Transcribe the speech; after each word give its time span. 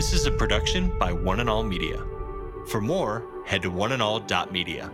This 0.00 0.14
is 0.14 0.24
a 0.24 0.30
production 0.30 0.98
by 0.98 1.12
One 1.12 1.40
and 1.40 1.50
All 1.50 1.62
Media. 1.62 2.02
For 2.68 2.80
more, 2.80 3.22
head 3.44 3.60
to 3.60 3.70
oneandall.media. 3.70 4.90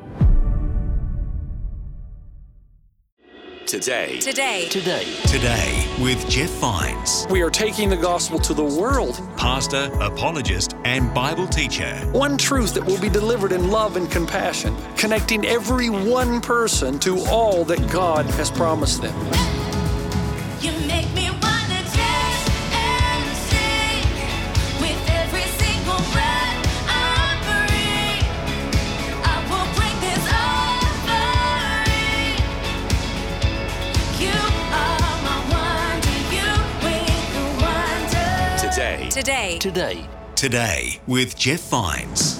Today. 3.66 4.18
Today. 4.18 4.68
Today. 4.68 5.04
Today 5.26 5.96
with 6.00 6.28
Jeff 6.28 6.50
Vines, 6.58 7.24
We 7.30 7.40
are 7.42 7.50
taking 7.50 7.88
the 7.88 7.96
gospel 7.96 8.40
to 8.40 8.52
the 8.52 8.64
world. 8.64 9.20
pastor, 9.36 9.92
apologist, 10.00 10.74
and 10.84 11.14
Bible 11.14 11.46
teacher. 11.46 11.94
One 12.10 12.36
truth 12.36 12.74
that 12.74 12.84
will 12.84 13.00
be 13.00 13.08
delivered 13.08 13.52
in 13.52 13.70
love 13.70 13.96
and 13.96 14.10
compassion, 14.10 14.74
connecting 14.96 15.46
every 15.46 15.88
one 15.88 16.40
person 16.40 16.98
to 16.98 17.20
all 17.26 17.64
that 17.66 17.88
God 17.92 18.26
has 18.26 18.50
promised 18.50 19.02
them. 19.02 19.55
Today. 39.16 39.56
Today. 39.56 39.94
Today. 39.94 40.08
Today 40.34 41.00
with 41.06 41.38
Jeff 41.38 41.70
Vines. 41.70 42.38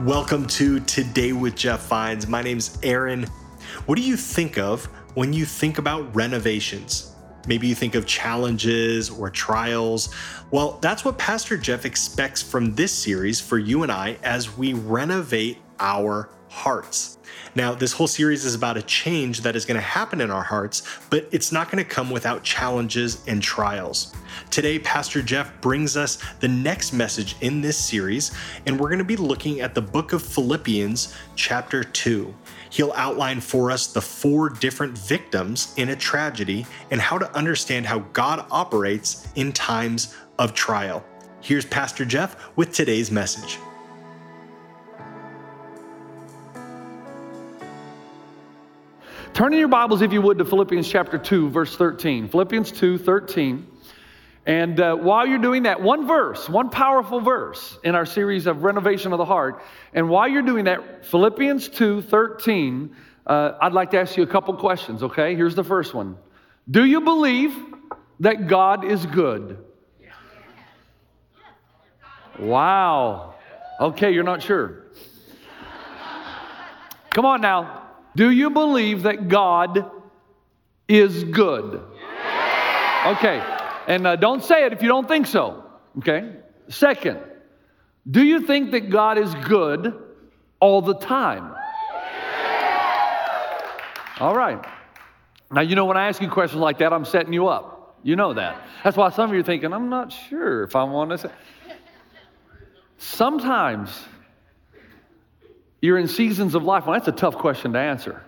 Welcome 0.00 0.46
to 0.48 0.80
Today 0.80 1.32
with 1.32 1.56
Jeff 1.56 1.86
Vines. 1.86 2.26
My 2.26 2.42
name's 2.42 2.78
Aaron. 2.82 3.22
What 3.86 3.96
do 3.96 4.02
you 4.02 4.18
think 4.18 4.58
of 4.58 4.84
when 5.14 5.32
you 5.32 5.46
think 5.46 5.78
about 5.78 6.14
renovations? 6.14 7.16
Maybe 7.46 7.68
you 7.68 7.74
think 7.74 7.94
of 7.94 8.04
challenges 8.04 9.08
or 9.08 9.30
trials. 9.30 10.14
Well, 10.50 10.76
that's 10.82 11.02
what 11.02 11.16
Pastor 11.16 11.56
Jeff 11.56 11.86
expects 11.86 12.42
from 12.42 12.74
this 12.74 12.92
series 12.92 13.40
for 13.40 13.56
you 13.58 13.82
and 13.82 13.90
I 13.90 14.18
as 14.22 14.58
we 14.58 14.74
renovate 14.74 15.56
our 15.80 16.28
hearts. 16.56 17.18
Now, 17.54 17.74
this 17.74 17.92
whole 17.92 18.06
series 18.06 18.44
is 18.44 18.54
about 18.54 18.76
a 18.76 18.82
change 18.82 19.42
that 19.42 19.56
is 19.56 19.66
going 19.66 19.76
to 19.76 19.86
happen 19.86 20.20
in 20.20 20.30
our 20.30 20.42
hearts, 20.42 20.82
but 21.10 21.28
it's 21.32 21.52
not 21.52 21.70
going 21.70 21.84
to 21.84 21.88
come 21.88 22.10
without 22.10 22.42
challenges 22.42 23.22
and 23.26 23.42
trials. 23.42 24.14
Today, 24.50 24.78
Pastor 24.78 25.22
Jeff 25.22 25.60
brings 25.60 25.96
us 25.96 26.18
the 26.40 26.48
next 26.48 26.92
message 26.92 27.36
in 27.42 27.60
this 27.60 27.76
series, 27.76 28.32
and 28.64 28.80
we're 28.80 28.88
going 28.88 28.98
to 28.98 29.04
be 29.04 29.16
looking 29.16 29.60
at 29.60 29.74
the 29.74 29.82
book 29.82 30.14
of 30.14 30.22
Philippians, 30.22 31.14
chapter 31.34 31.84
2. 31.84 32.34
He'll 32.70 32.92
outline 32.92 33.40
for 33.40 33.70
us 33.70 33.86
the 33.86 34.02
four 34.02 34.48
different 34.48 34.96
victims 34.96 35.74
in 35.76 35.90
a 35.90 35.96
tragedy 35.96 36.66
and 36.90 37.00
how 37.00 37.18
to 37.18 37.30
understand 37.34 37.86
how 37.86 38.00
God 38.12 38.46
operates 38.50 39.28
in 39.34 39.52
times 39.52 40.14
of 40.38 40.54
trial. 40.54 41.04
Here's 41.40 41.66
Pastor 41.66 42.04
Jeff 42.04 42.56
with 42.56 42.72
today's 42.72 43.10
message. 43.10 43.58
Turn 49.36 49.52
in 49.52 49.58
your 49.58 49.68
Bibles, 49.68 50.00
if 50.00 50.14
you 50.14 50.22
would, 50.22 50.38
to 50.38 50.46
Philippians 50.46 50.88
chapter 50.88 51.18
2, 51.18 51.50
verse 51.50 51.76
13. 51.76 52.30
Philippians 52.30 52.72
2, 52.72 52.96
13. 52.96 53.66
And 54.46 54.80
uh, 54.80 54.96
while 54.96 55.26
you're 55.26 55.36
doing 55.36 55.64
that, 55.64 55.82
one 55.82 56.06
verse, 56.06 56.48
one 56.48 56.70
powerful 56.70 57.20
verse 57.20 57.78
in 57.84 57.94
our 57.94 58.06
series 58.06 58.46
of 58.46 58.64
renovation 58.64 59.12
of 59.12 59.18
the 59.18 59.26
heart. 59.26 59.62
And 59.92 60.08
while 60.08 60.26
you're 60.26 60.40
doing 60.40 60.64
that, 60.64 61.04
Philippians 61.04 61.68
2, 61.68 62.00
13, 62.00 62.96
uh, 63.26 63.58
I'd 63.60 63.74
like 63.74 63.90
to 63.90 64.00
ask 64.00 64.16
you 64.16 64.22
a 64.22 64.26
couple 64.26 64.54
questions, 64.54 65.02
okay? 65.02 65.36
Here's 65.36 65.54
the 65.54 65.64
first 65.64 65.92
one 65.92 66.16
Do 66.70 66.86
you 66.86 67.02
believe 67.02 67.54
that 68.20 68.46
God 68.46 68.86
is 68.86 69.04
good? 69.04 69.62
Wow. 72.38 73.34
Okay, 73.78 74.12
you're 74.12 74.24
not 74.24 74.42
sure. 74.42 74.86
Come 77.10 77.26
on 77.26 77.42
now. 77.42 77.85
Do 78.16 78.30
you 78.30 78.50
believe 78.50 79.02
that 79.02 79.28
God 79.28 79.90
is 80.88 81.22
good? 81.22 81.82
Okay. 83.06 83.42
And 83.86 84.06
uh, 84.06 84.16
don't 84.16 84.42
say 84.42 84.64
it 84.64 84.72
if 84.72 84.82
you 84.82 84.88
don't 84.88 85.06
think 85.06 85.26
so. 85.26 85.64
Okay. 85.98 86.32
Second, 86.68 87.20
do 88.10 88.24
you 88.24 88.40
think 88.40 88.70
that 88.70 88.90
God 88.90 89.18
is 89.18 89.32
good 89.34 89.94
all 90.60 90.80
the 90.80 90.94
time? 90.94 91.54
All 94.18 94.34
right. 94.34 94.64
Now, 95.50 95.60
you 95.60 95.76
know, 95.76 95.84
when 95.84 95.98
I 95.98 96.08
ask 96.08 96.22
you 96.22 96.30
questions 96.30 96.60
like 96.60 96.78
that, 96.78 96.92
I'm 96.92 97.04
setting 97.04 97.34
you 97.34 97.48
up. 97.48 97.98
You 98.02 98.16
know 98.16 98.32
that. 98.32 98.62
That's 98.82 98.96
why 98.96 99.10
some 99.10 99.28
of 99.28 99.34
you 99.34 99.40
are 99.40 99.44
thinking, 99.44 99.72
I'm 99.72 99.90
not 99.90 100.10
sure 100.10 100.62
if 100.62 100.74
I 100.74 100.84
want 100.84 101.10
to 101.10 101.18
say. 101.18 101.30
Sometimes 102.96 103.90
you're 105.80 105.98
in 105.98 106.08
seasons 106.08 106.54
of 106.54 106.64
life. 106.64 106.86
Well, 106.86 106.94
that's 106.94 107.08
a 107.08 107.12
tough 107.12 107.36
question 107.36 107.72
to 107.74 107.78
answer. 107.78 108.22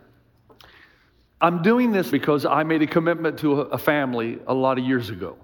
I'm 1.41 1.63
doing 1.63 1.93
this 1.93 2.11
because 2.11 2.45
I 2.45 2.65
made 2.65 2.83
a 2.83 2.87
commitment 2.87 3.41
to 3.41 3.61
a 3.61 3.79
family 3.79 4.39
a 4.47 4.55
lot 4.55 4.79
of 4.79 4.85
years 4.85 5.11
ago. 5.11 5.37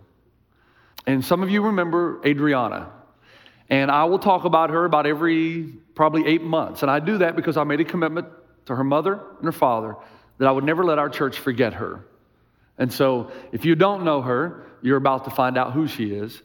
And 1.06 1.24
some 1.24 1.42
of 1.42 1.50
you 1.50 1.62
remember 1.62 2.20
Adriana. 2.24 2.90
And 3.70 3.90
I 3.90 4.04
will 4.04 4.18
talk 4.18 4.44
about 4.44 4.70
her 4.70 4.84
about 4.84 5.06
every 5.06 5.62
probably 5.94 6.26
eight 6.26 6.42
months. 6.42 6.82
And 6.82 6.90
I 6.90 7.00
do 7.00 7.18
that 7.18 7.36
because 7.36 7.56
I 7.56 7.64
made 7.64 7.80
a 7.80 7.84
commitment 7.84 8.28
to 8.66 8.74
her 8.74 8.84
mother 8.84 9.20
and 9.36 9.44
her 9.44 9.52
father 9.52 9.96
that 10.38 10.48
I 10.48 10.52
would 10.52 10.64
never 10.64 10.84
let 10.84 10.98
our 10.98 11.08
church 11.08 11.38
forget 11.38 11.74
her. 11.74 12.04
And 12.76 12.92
so 12.92 13.30
if 13.52 13.64
you 13.64 13.74
don't 13.74 14.04
know 14.04 14.20
her, 14.20 14.66
you're 14.82 14.96
about 14.96 15.24
to 15.24 15.30
find 15.30 15.56
out 15.56 15.72
who 15.72 15.86
she 15.86 16.12
is. 16.12 16.42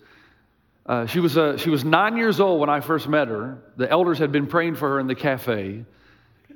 Uh, 0.89 1.05
she, 1.05 1.19
was, 1.19 1.37
uh, 1.37 1.55
she 1.55 1.69
was 1.69 1.85
nine 1.85 2.17
years 2.17 2.39
old 2.39 2.59
when 2.59 2.69
I 2.71 2.79
first 2.79 3.07
met 3.07 3.27
her. 3.27 3.59
The 3.77 3.87
elders 3.87 4.17
had 4.17 4.31
been 4.31 4.47
praying 4.47 4.73
for 4.73 4.89
her 4.89 4.99
in 4.99 5.05
the 5.05 5.13
cafe, 5.13 5.85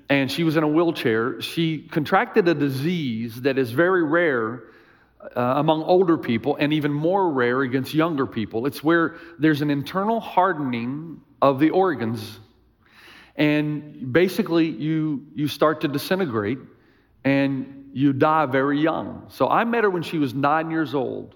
and 0.10 0.32
she 0.32 0.44
was 0.44 0.58
in 0.58 0.64
a 0.64 0.68
wheelchair. 0.68 1.40
She 1.40 1.84
contracted 1.84 2.48
a 2.48 2.56
disease 2.56 3.44
that 3.44 3.60
is 3.60 3.70
very 3.70 4.04
rare 4.04 4.64
uh, 5.36 5.40
among 5.58 5.84
older 5.84 6.18
people 6.18 6.56
and 6.56 6.74
even 6.74 6.92
more 6.92 7.32
rare 7.32 7.62
against 7.62 7.94
younger 7.94 8.26
people. 8.26 8.66
It's 8.66 8.84
where 8.84 9.18
there's 9.38 9.62
an 9.62 9.70
internal 9.70 10.20
hardening 10.20 11.22
of 11.40 11.60
the 11.60 11.70
organs, 11.70 12.40
and 13.36 14.12
basically 14.12 14.66
you, 14.66 15.28
you 15.36 15.48
start 15.48 15.82
to 15.82 15.88
disintegrate 15.88 16.58
and 17.24 17.92
you 17.94 18.14
die 18.14 18.48
very 18.48 18.82
young. 18.82 19.28
So 19.30 19.48
I 19.48 19.64
met 19.64 19.84
her 19.84 19.92
when 19.92 20.02
she 20.02 20.18
was 20.18 20.34
nine 20.34 20.72
years 20.72 20.96
old. 20.96 21.36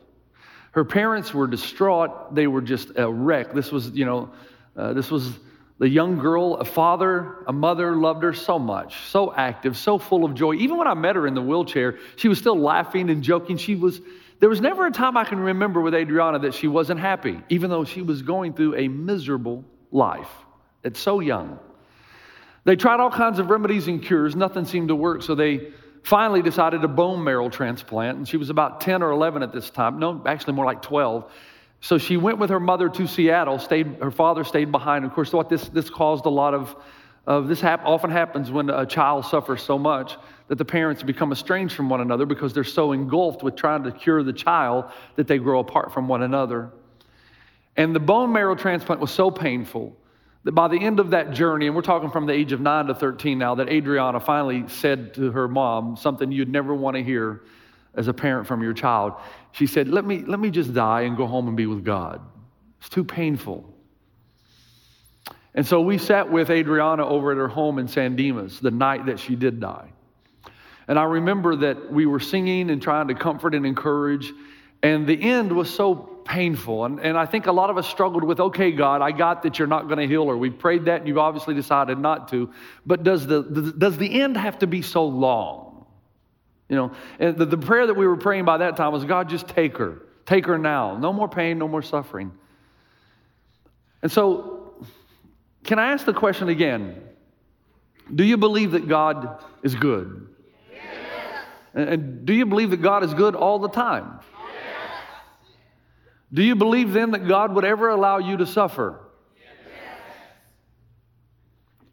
Her 0.78 0.86
parents 0.86 1.34
were 1.34 1.48
distraught. 1.48 2.36
They 2.36 2.46
were 2.46 2.62
just 2.62 2.92
a 2.98 3.12
wreck. 3.12 3.52
This 3.52 3.72
was, 3.72 3.90
you 3.94 4.06
know, 4.06 4.30
uh, 4.76 4.94
this 4.94 5.10
was 5.10 5.32
the 5.80 5.90
young 5.90 6.20
girl. 6.20 6.54
A 6.54 6.66
father, 6.66 7.38
a 7.48 7.52
mother 7.52 7.96
loved 7.96 8.22
her 8.22 8.32
so 8.32 8.60
much, 8.60 8.96
so 9.10 9.34
active, 9.34 9.76
so 9.76 9.98
full 9.98 10.24
of 10.24 10.36
joy. 10.36 10.54
Even 10.54 10.78
when 10.78 10.86
I 10.86 10.94
met 10.94 11.16
her 11.16 11.26
in 11.26 11.34
the 11.34 11.42
wheelchair, 11.42 11.98
she 12.16 12.28
was 12.28 12.38
still 12.38 12.60
laughing 12.60 13.10
and 13.10 13.24
joking. 13.24 13.58
She 13.58 13.74
was, 13.74 14.00
there 14.40 14.50
was 14.50 14.62
never 14.62 14.86
a 14.86 14.92
time 14.92 15.18
I 15.18 15.24
can 15.24 15.40
remember 15.40 15.82
with 15.82 15.96
Adriana 15.96 16.38
that 16.38 16.54
she 16.54 16.68
wasn't 16.68 17.00
happy, 17.00 17.42
even 17.50 17.72
though 17.72 17.84
she 17.84 18.04
was 18.04 18.22
going 18.22 18.54
through 18.54 18.76
a 18.76 18.88
miserable 18.88 19.66
life 19.90 20.30
at 20.86 20.96
so 20.96 21.22
young. 21.22 21.58
They 22.66 22.76
tried 22.76 23.00
all 23.00 23.09
kinds 23.09 23.40
of 23.40 23.50
remedies 23.50 23.88
and 23.88 24.04
cures, 24.04 24.36
nothing 24.36 24.66
seemed 24.66 24.90
to 24.90 24.96
work, 24.96 25.24
so 25.24 25.34
they 25.34 25.72
finally 26.07 26.41
decided 26.41 26.81
a 26.85 26.88
bone 26.88 27.22
marrow 27.22 27.50
transplant. 27.50 28.18
And 28.18 28.25
she 28.25 28.38
was 28.38 28.50
about 28.50 28.79
10 28.79 29.03
or 29.03 29.12
11 29.12 29.44
at 29.44 29.51
this 29.51 29.69
time. 29.69 30.00
No, 30.00 30.22
actually 30.25 30.53
more 30.53 30.66
like 30.66 30.81
12. 30.81 31.29
So 31.81 31.97
she 31.97 32.16
went 32.16 32.38
with 32.40 32.50
her 32.50 32.62
mother 32.62 32.88
to 32.88 33.07
Seattle, 33.07 33.59
stayed, 33.59 33.97
her 34.01 34.09
father 34.09 34.46
stayed 34.46 34.72
behind. 34.72 35.03
Of 35.03 35.13
course, 35.13 35.34
what 35.34 35.50
this, 35.50 35.67
this 35.67 35.90
caused 35.90 36.25
a 36.25 36.29
lot 36.29 36.53
of, 36.53 36.73
of 37.25 37.50
this 37.50 37.59
hap- 37.59 37.85
often 37.85 38.09
happens 38.09 38.50
when 38.50 38.69
a 38.69 38.85
child 38.85 39.25
suffers 39.25 39.62
so 39.62 39.78
much 39.78 40.16
that 40.47 40.57
the 40.57 40.63
parents 40.63 41.03
become 41.03 41.34
estranged 41.34 41.75
from 41.75 41.90
one 41.90 42.00
another 42.00 42.25
because 42.25 42.53
they're 42.53 42.63
so 42.63 42.94
engulfed 42.94 43.44
with 43.44 43.57
trying 43.57 43.84
to 43.84 43.91
cure 43.91 44.23
the 44.23 44.31
child 44.31 44.85
that 45.17 45.28
they 45.28 45.38
grow 45.38 45.59
apart 45.59 45.94
from 45.94 46.07
one 46.07 46.23
another. 46.23 46.72
And 47.76 47.93
the 47.93 47.99
bone 47.99 48.32
marrow 48.32 48.55
transplant 48.55 49.02
was 49.02 49.11
so 49.11 49.29
painful 49.29 49.93
that 50.47 50.53
by 50.53 50.70
the 50.70 50.79
end 50.79 51.02
of 51.02 51.09
that 51.09 51.32
journey, 51.32 51.67
and 51.67 51.76
we're 51.76 51.82
talking 51.82 52.09
from 52.09 52.26
the 52.26 52.32
age 52.32 52.53
of 52.53 52.61
9 52.61 52.85
to 52.85 52.96
13 52.96 53.38
now, 53.38 53.55
that 53.55 53.67
Adriana 53.67 54.22
finally 54.22 54.64
said 54.70 55.14
to 55.16 55.29
her 55.32 55.49
mom 55.49 55.97
something 55.97 56.32
you'd 56.32 56.47
never 56.47 56.73
want 56.73 56.96
to 56.96 57.03
hear 57.03 57.41
as 57.94 58.08
a 58.08 58.14
parent 58.14 58.47
from 58.47 58.64
your 58.64 58.72
child. 58.72 59.16
She 59.52 59.67
said, 59.67 59.90
let 59.90 60.05
me, 60.05 60.23
let 60.26 60.40
me 60.40 60.49
just 60.49 60.73
die 60.73 61.02
and 61.02 61.17
go 61.17 61.28
home 61.28 61.49
and 61.49 61.58
be 61.58 61.66
with 61.66 61.84
God. 61.84 62.22
It's 62.79 62.88
too 62.88 63.03
painful. 63.03 63.66
And 65.53 65.67
so 65.67 65.82
we 65.82 65.97
sat 65.97 66.32
with 66.32 66.49
Adriana 66.49 67.05
over 67.05 67.34
at 67.34 67.38
her 67.38 67.49
home 67.49 67.78
in 67.78 67.90
San 67.90 68.16
Dimas 68.16 68.61
the 68.61 68.72
night 68.72 69.08
that 69.08 69.20
she 69.20 69.35
did 69.35 69.59
die. 69.59 69.91
And 70.88 70.97
I 70.97 71.03
remember 71.03 71.58
that 71.58 71.91
we 71.91 72.05
were 72.05 72.22
singing 72.22 72.70
and 72.70 72.82
trying 72.82 73.09
to 73.09 73.16
comfort 73.16 73.53
and 73.53 73.66
encourage, 73.66 74.32
and 74.82 75.08
the 75.08 75.22
end 75.22 75.52
was 75.52 75.70
so 75.70 76.16
painful. 76.28 76.85
And, 76.85 77.00
and 77.00 77.18
I 77.18 77.26
think 77.26 77.47
a 77.47 77.52
lot 77.52 77.70
of 77.70 77.78
us 77.78 77.88
struggled 77.88 78.24
with, 78.24 78.40
okay, 78.40 78.72
God, 78.72 79.02
I 79.02 79.12
got 79.12 79.44
that 79.44 79.58
you're 79.58 79.68
not 79.68 79.88
going 79.88 80.00
to 80.00 80.08
heal 80.08 80.28
her. 80.28 80.38
We 80.38 80.50
prayed 80.50 80.85
that, 80.85 81.00
and 81.00 81.08
you've 81.08 81.18
obviously 81.18 81.56
decided 81.56 81.97
not 81.97 82.29
to. 82.29 82.52
But 82.85 83.03
does 83.03 83.26
the, 83.26 83.41
the, 83.41 83.72
does 83.72 83.97
the 83.97 84.22
end 84.22 84.38
have 84.38 84.59
to 84.59 84.68
be 84.68 84.82
so 84.82 85.06
long? 85.06 85.85
You 86.70 86.76
know, 86.76 86.91
and 87.20 87.38
the, 87.38 87.46
the 87.46 87.58
prayer 87.58 87.88
that 87.88 87.94
we 87.96 88.06
were 88.06 88.18
praying 88.18 88.46
by 88.46 88.58
that 88.58 88.76
time 88.76 88.91
was, 88.91 89.06
God, 89.06 89.29
just 89.29 89.47
take 89.47 89.78
her. 89.78 90.02
Take 90.26 90.46
her 90.47 90.58
now. 90.58 90.97
No 90.97 91.14
more 91.14 91.29
pain, 91.29 91.58
no 91.58 91.68
more 91.68 91.82
suffering. 91.82 92.32
And 94.02 94.12
so, 94.12 94.85
can 95.64 95.80
I 95.80 95.94
ask 95.94 96.06
the 96.06 96.14
question 96.14 96.50
again? 96.50 97.02
Do 98.14 98.23
you 98.23 98.38
believe 98.38 98.72
that 98.72 98.88
God 98.88 99.44
is 99.64 99.76
good? 99.76 100.28
And- 101.73 101.90
And 101.90 102.26
do 102.26 102.34
you 102.34 102.46
believe 102.46 102.72
that 102.72 102.82
God 102.82 103.03
is 103.03 103.14
good 103.14 103.35
all 103.35 103.59
the 103.59 103.70
time? 103.70 104.20
Do 106.34 106.44
you 106.44 106.56
believe 106.56 106.91
then 106.94 107.12
that 107.12 107.28
God 107.28 107.56
would 107.56 107.66
ever 107.66 107.90
allow 107.90 108.18
you 108.18 108.38
to 108.38 108.46
suffer? 108.46 109.00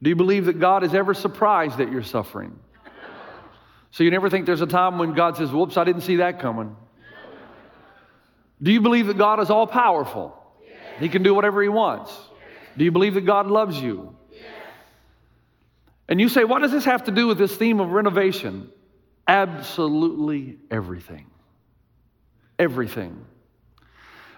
Do 0.03 0.11
you 0.11 0.17
believe 0.17 0.47
that 0.47 0.61
God 0.61 0.85
is 0.85 0.93
ever 0.93 1.15
surprised 1.15 1.81
at 1.81 1.91
your 1.91 2.03
suffering? 2.03 2.59
So 3.93 4.03
you 4.03 4.11
never 4.11 4.29
think 4.29 4.45
there's 4.45 4.61
a 4.61 4.67
time 4.67 4.99
when 4.99 5.15
God 5.15 5.37
says, 5.37 5.51
Whoops, 5.51 5.77
I 5.77 5.85
didn't 5.85 6.03
see 6.03 6.17
that 6.17 6.41
coming. 6.41 6.77
Do 8.61 8.73
you 8.73 8.81
believe 8.81 9.07
that 9.07 9.17
God 9.17 9.41
is 9.41 9.51
all 9.51 9.67
powerful? 9.67 10.37
He 10.99 11.09
can 11.09 11.23
do 11.23 11.33
whatever 11.33 11.63
He 11.63 11.69
wants. 11.69 12.13
Do 12.77 12.85
you 12.85 12.91
believe 12.91 13.15
that 13.15 13.23
God 13.25 13.47
loves 13.47 13.81
you? 13.81 14.17
And 16.09 16.21
you 16.21 16.29
say, 16.29 16.45
What 16.45 16.63
does 16.63 16.73
this 16.73 16.85
have 16.85 17.05
to 17.05 17.13
do 17.13 17.27
with 17.29 17.39
this 17.39 17.55
theme 17.57 17.81
of 17.81 17.91
renovation? 17.91 18.71
Absolutely 19.27 20.59
everything. 20.71 21.27
Everything. 22.59 23.25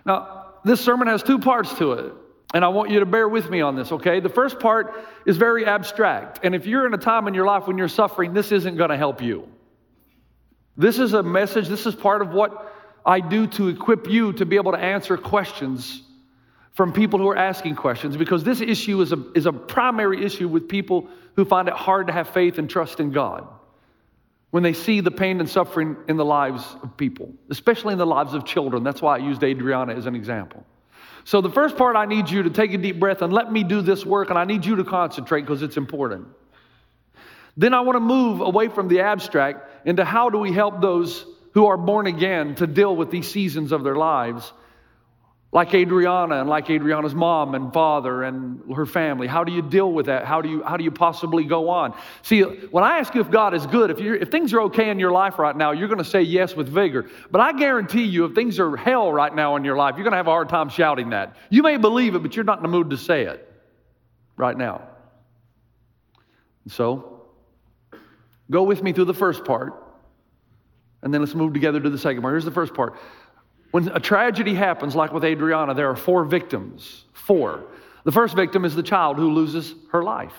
Now, 0.06 0.54
this 0.64 0.80
sermon 0.80 1.08
has 1.08 1.22
two 1.22 1.40
parts 1.40 1.74
to 1.78 1.92
it, 1.92 2.12
and 2.54 2.64
I 2.64 2.68
want 2.68 2.90
you 2.90 3.00
to 3.00 3.06
bear 3.06 3.28
with 3.28 3.50
me 3.50 3.60
on 3.60 3.74
this, 3.74 3.90
okay? 3.90 4.20
The 4.20 4.28
first 4.28 4.60
part 4.60 4.94
is 5.26 5.36
very 5.36 5.66
abstract, 5.66 6.40
and 6.44 6.54
if 6.54 6.64
you're 6.66 6.86
in 6.86 6.94
a 6.94 6.98
time 6.98 7.26
in 7.26 7.34
your 7.34 7.44
life 7.44 7.66
when 7.66 7.76
you're 7.76 7.88
suffering, 7.88 8.32
this 8.32 8.52
isn't 8.52 8.76
going 8.76 8.90
to 8.90 8.96
help 8.96 9.20
you. 9.20 9.48
This 10.76 11.00
is 11.00 11.12
a 11.12 11.22
message, 11.22 11.66
this 11.66 11.86
is 11.86 11.94
part 11.94 12.22
of 12.22 12.30
what 12.30 12.72
I 13.04 13.20
do 13.20 13.48
to 13.48 13.68
equip 13.68 14.08
you 14.08 14.32
to 14.34 14.46
be 14.46 14.56
able 14.56 14.72
to 14.72 14.78
answer 14.78 15.16
questions 15.16 16.02
from 16.72 16.92
people 16.92 17.18
who 17.18 17.28
are 17.28 17.36
asking 17.36 17.74
questions, 17.74 18.16
because 18.16 18.44
this 18.44 18.60
issue 18.60 19.00
is 19.00 19.12
a, 19.12 19.32
is 19.34 19.46
a 19.46 19.52
primary 19.52 20.24
issue 20.24 20.46
with 20.46 20.68
people 20.68 21.08
who 21.34 21.44
find 21.44 21.66
it 21.66 21.74
hard 21.74 22.06
to 22.06 22.12
have 22.12 22.28
faith 22.28 22.58
and 22.58 22.70
trust 22.70 23.00
in 23.00 23.10
God 23.10 23.48
when 24.56 24.62
they 24.62 24.72
see 24.72 25.02
the 25.02 25.10
pain 25.10 25.38
and 25.38 25.50
suffering 25.50 25.98
in 26.08 26.16
the 26.16 26.24
lives 26.24 26.64
of 26.82 26.96
people, 26.96 27.30
especially 27.50 27.92
in 27.92 27.98
the 27.98 28.06
lives 28.06 28.32
of 28.32 28.46
children. 28.46 28.82
That's 28.84 29.02
why 29.02 29.16
I 29.16 29.18
used 29.18 29.44
Adriana 29.44 29.92
as 29.94 30.06
an 30.06 30.14
example. 30.14 30.64
So, 31.24 31.42
the 31.42 31.50
first 31.50 31.76
part, 31.76 31.94
I 31.94 32.06
need 32.06 32.30
you 32.30 32.42
to 32.44 32.48
take 32.48 32.72
a 32.72 32.78
deep 32.78 32.98
breath 32.98 33.20
and 33.20 33.30
let 33.34 33.52
me 33.52 33.64
do 33.64 33.82
this 33.82 34.06
work, 34.06 34.30
and 34.30 34.38
I 34.38 34.46
need 34.46 34.64
you 34.64 34.76
to 34.76 34.84
concentrate 34.84 35.42
because 35.42 35.60
it's 35.60 35.76
important. 35.76 36.28
Then 37.58 37.74
I 37.74 37.80
want 37.80 37.96
to 37.96 38.00
move 38.00 38.40
away 38.40 38.68
from 38.68 38.88
the 38.88 39.00
abstract 39.00 39.86
into 39.86 40.06
how 40.06 40.30
do 40.30 40.38
we 40.38 40.52
help 40.52 40.80
those 40.80 41.26
who 41.52 41.66
are 41.66 41.76
born 41.76 42.06
again 42.06 42.54
to 42.54 42.66
deal 42.66 42.96
with 42.96 43.10
these 43.10 43.28
seasons 43.28 43.72
of 43.72 43.84
their 43.84 43.96
lives, 43.96 44.54
like 45.56 45.72
Adriana 45.72 46.38
and 46.38 46.50
like 46.50 46.68
Adriana's 46.68 47.14
mom 47.14 47.54
and 47.54 47.72
father 47.72 48.24
and 48.24 48.60
her 48.74 48.84
family. 48.84 49.26
How 49.26 49.42
do 49.42 49.52
you 49.52 49.62
deal 49.62 49.90
with 49.90 50.04
that? 50.04 50.26
How 50.26 50.42
do 50.42 50.50
you, 50.50 50.62
how 50.62 50.76
do 50.76 50.84
you 50.84 50.90
possibly 50.90 51.44
go 51.44 51.70
on? 51.70 51.96
See, 52.20 52.42
when 52.42 52.84
I 52.84 52.98
ask 52.98 53.14
you 53.14 53.22
if 53.22 53.30
God 53.30 53.54
is 53.54 53.66
good, 53.66 53.90
if, 53.90 53.98
you're, 53.98 54.16
if 54.16 54.30
things 54.30 54.52
are 54.52 54.60
okay 54.64 54.90
in 54.90 54.98
your 54.98 55.12
life 55.12 55.38
right 55.38 55.56
now, 55.56 55.70
you're 55.70 55.88
going 55.88 55.96
to 55.96 56.04
say 56.04 56.20
yes 56.20 56.54
with 56.54 56.68
vigor. 56.68 57.08
But 57.30 57.40
I 57.40 57.54
guarantee 57.54 58.02
you, 58.02 58.26
if 58.26 58.34
things 58.34 58.60
are 58.60 58.76
hell 58.76 59.10
right 59.10 59.34
now 59.34 59.56
in 59.56 59.64
your 59.64 59.78
life, 59.78 59.94
you're 59.96 60.04
going 60.04 60.12
to 60.12 60.18
have 60.18 60.26
a 60.26 60.30
hard 60.30 60.50
time 60.50 60.68
shouting 60.68 61.08
that. 61.10 61.36
You 61.48 61.62
may 61.62 61.78
believe 61.78 62.14
it, 62.14 62.18
but 62.18 62.36
you're 62.36 62.44
not 62.44 62.58
in 62.58 62.62
the 62.62 62.68
mood 62.68 62.90
to 62.90 62.98
say 62.98 63.22
it 63.22 63.50
right 64.36 64.58
now. 64.58 64.86
So, 66.68 67.28
go 68.50 68.62
with 68.62 68.82
me 68.82 68.92
through 68.92 69.06
the 69.06 69.14
first 69.14 69.46
part, 69.46 69.72
and 71.00 71.14
then 71.14 71.22
let's 71.22 71.34
move 71.34 71.54
together 71.54 71.80
to 71.80 71.88
the 71.88 71.96
second 71.96 72.20
part. 72.20 72.34
Here's 72.34 72.44
the 72.44 72.50
first 72.50 72.74
part. 72.74 72.98
When 73.70 73.88
a 73.88 74.00
tragedy 74.00 74.54
happens, 74.54 74.94
like 74.94 75.12
with 75.12 75.24
Adriana, 75.24 75.74
there 75.74 75.90
are 75.90 75.96
four 75.96 76.24
victims. 76.24 77.04
Four. 77.12 77.64
The 78.04 78.12
first 78.12 78.36
victim 78.36 78.64
is 78.64 78.74
the 78.74 78.82
child 78.82 79.16
who 79.16 79.32
loses 79.32 79.74
her 79.92 80.02
life. 80.02 80.34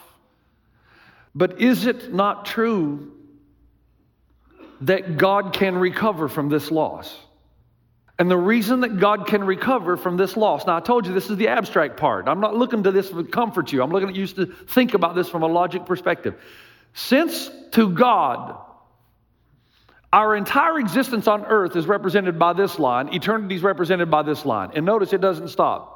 But 1.36 1.62
is 1.62 1.86
it 1.86 2.14
not 2.14 2.46
true 2.46 3.12
that 4.82 5.18
God 5.18 5.54
can 5.54 5.78
recover 5.78 6.28
from 6.28 6.50
this 6.50 6.72
loss? 6.72 7.16
And 8.20 8.32
the 8.32 8.38
reason 8.38 8.80
that 8.80 9.00
God 9.00 9.28
can 9.28 9.44
recover 9.44 9.96
from 9.96 10.18
this 10.18 10.36
loss, 10.36 10.66
now 10.66 10.78
I 10.78 10.80
told 10.80 11.06
you 11.06 11.14
this 11.14 11.30
is 11.30 11.38
the 11.38 11.50
abstract 11.50 11.98
part. 11.98 12.28
I'm 12.28 12.40
not 12.40 12.56
looking 12.56 12.84
to 12.84 12.92
this 12.92 13.10
to 13.10 13.24
comfort 13.24 13.72
you. 13.72 13.84
I'm 13.84 13.92
looking 13.92 14.10
at 14.10 14.16
you 14.16 14.26
to 14.26 14.48
think 14.48 14.96
about 14.96 15.14
this 15.14 15.30
from 15.30 15.44
a 15.44 15.48
logic 15.48 15.86
perspective. 15.86 16.34
Since 16.94 17.52
to 17.74 17.90
God, 17.90 18.58
our 20.12 20.36
entire 20.36 20.80
existence 20.80 21.28
on 21.28 21.46
earth 21.46 21.76
is 21.76 21.86
represented 21.86 22.40
by 22.40 22.54
this 22.54 22.80
line, 22.80 23.14
eternity 23.14 23.56
is 23.56 23.64
represented 23.64 24.10
by 24.10 24.24
this 24.24 24.46
line. 24.46 24.72
And 24.74 24.86
notice 24.86 25.14
it 25.14 25.22
doesn't 25.22 25.50
stop. 25.50 25.94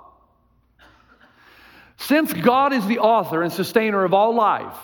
Since 1.97 2.33
God 2.33 2.73
is 2.73 2.85
the 2.87 2.99
author 2.99 3.43
and 3.43 3.53
sustainer 3.53 4.03
of 4.03 4.13
all 4.13 4.33
life, 4.33 4.75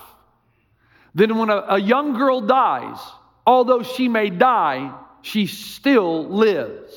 then 1.15 1.37
when 1.37 1.49
a, 1.49 1.65
a 1.69 1.79
young 1.79 2.13
girl 2.13 2.41
dies, 2.41 2.97
although 3.45 3.81
she 3.81 4.07
may 4.07 4.29
die, 4.29 4.93
she 5.23 5.47
still 5.47 6.27
lives. 6.27 6.93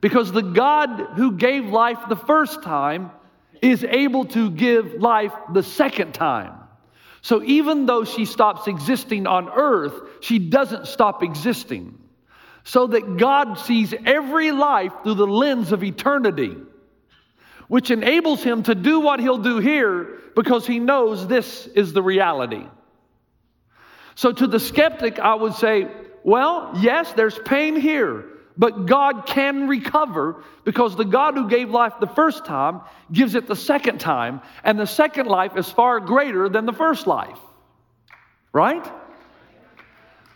Because 0.00 0.32
the 0.32 0.42
God 0.42 1.14
who 1.14 1.32
gave 1.32 1.66
life 1.66 1.98
the 2.08 2.16
first 2.16 2.62
time 2.62 3.12
is 3.60 3.84
able 3.84 4.24
to 4.24 4.50
give 4.50 4.94
life 4.94 5.32
the 5.52 5.62
second 5.62 6.12
time. 6.12 6.54
So 7.22 7.42
even 7.44 7.86
though 7.86 8.04
she 8.04 8.24
stops 8.24 8.66
existing 8.66 9.26
on 9.28 9.48
earth, 9.48 9.94
she 10.20 10.40
doesn't 10.40 10.88
stop 10.88 11.22
existing. 11.22 11.98
So 12.64 12.88
that 12.88 13.16
God 13.16 13.58
sees 13.58 13.94
every 14.04 14.52
life 14.52 14.92
through 15.02 15.14
the 15.14 15.26
lens 15.26 15.72
of 15.72 15.82
eternity, 15.82 16.56
which 17.68 17.90
enables 17.90 18.42
him 18.42 18.64
to 18.64 18.74
do 18.74 19.00
what 19.00 19.20
he'll 19.20 19.38
do 19.38 19.58
here 19.58 20.20
because 20.34 20.66
he 20.66 20.78
knows 20.78 21.26
this 21.26 21.66
is 21.68 21.92
the 21.92 22.02
reality. 22.02 22.66
So 24.14 24.32
to 24.32 24.46
the 24.46 24.60
skeptic, 24.60 25.18
I 25.18 25.34
would 25.34 25.54
say, 25.54 25.88
well, 26.24 26.72
yes, 26.80 27.12
there's 27.14 27.38
pain 27.38 27.76
here, 27.76 28.24
but 28.56 28.86
God 28.86 29.26
can 29.26 29.68
recover 29.68 30.42
because 30.64 30.96
the 30.96 31.04
God 31.04 31.34
who 31.34 31.48
gave 31.48 31.70
life 31.70 31.94
the 32.00 32.06
first 32.06 32.44
time 32.44 32.80
gives 33.10 33.34
it 33.34 33.46
the 33.46 33.56
second 33.56 33.98
time, 33.98 34.40
and 34.64 34.78
the 34.78 34.86
second 34.86 35.26
life 35.26 35.56
is 35.56 35.70
far 35.70 36.00
greater 36.00 36.48
than 36.48 36.66
the 36.66 36.72
first 36.72 37.06
life. 37.06 37.38
Right? 38.52 38.86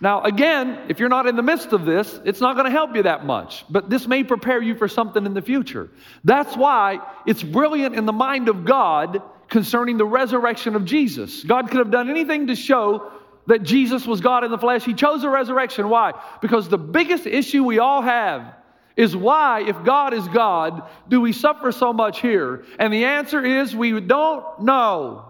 Now, 0.00 0.22
again, 0.22 0.86
if 0.88 0.98
you're 1.00 1.08
not 1.08 1.26
in 1.26 1.36
the 1.36 1.42
midst 1.42 1.72
of 1.72 1.86
this, 1.86 2.20
it's 2.24 2.40
not 2.40 2.54
going 2.54 2.66
to 2.66 2.70
help 2.70 2.94
you 2.94 3.04
that 3.04 3.24
much, 3.24 3.64
but 3.70 3.88
this 3.88 4.06
may 4.06 4.24
prepare 4.24 4.60
you 4.60 4.74
for 4.74 4.88
something 4.88 5.24
in 5.24 5.32
the 5.32 5.40
future. 5.40 5.88
That's 6.22 6.54
why 6.56 6.98
it's 7.26 7.42
brilliant 7.42 7.94
in 7.94 8.04
the 8.04 8.12
mind 8.12 8.48
of 8.48 8.64
God 8.64 9.22
concerning 9.48 9.96
the 9.96 10.04
resurrection 10.04 10.74
of 10.76 10.84
Jesus. 10.84 11.44
God 11.44 11.70
could 11.70 11.78
have 11.78 11.90
done 11.90 12.10
anything 12.10 12.48
to 12.48 12.56
show 12.56 13.10
that 13.46 13.62
Jesus 13.62 14.06
was 14.06 14.20
God 14.20 14.44
in 14.44 14.50
the 14.50 14.58
flesh. 14.58 14.84
He 14.84 14.94
chose 14.94 15.22
the 15.22 15.30
resurrection. 15.30 15.88
Why? 15.88 16.12
Because 16.40 16.68
the 16.68 16.78
biggest 16.78 17.26
issue 17.26 17.64
we 17.64 17.78
all 17.78 18.02
have 18.02 18.54
is 18.96 19.14
why, 19.14 19.62
if 19.62 19.84
God 19.84 20.14
is 20.14 20.26
God, 20.28 20.88
do 21.08 21.20
we 21.20 21.32
suffer 21.32 21.70
so 21.70 21.92
much 21.92 22.20
here? 22.20 22.64
And 22.78 22.92
the 22.92 23.04
answer 23.04 23.44
is 23.44 23.76
we 23.76 24.00
don't 24.00 24.62
know. 24.62 25.26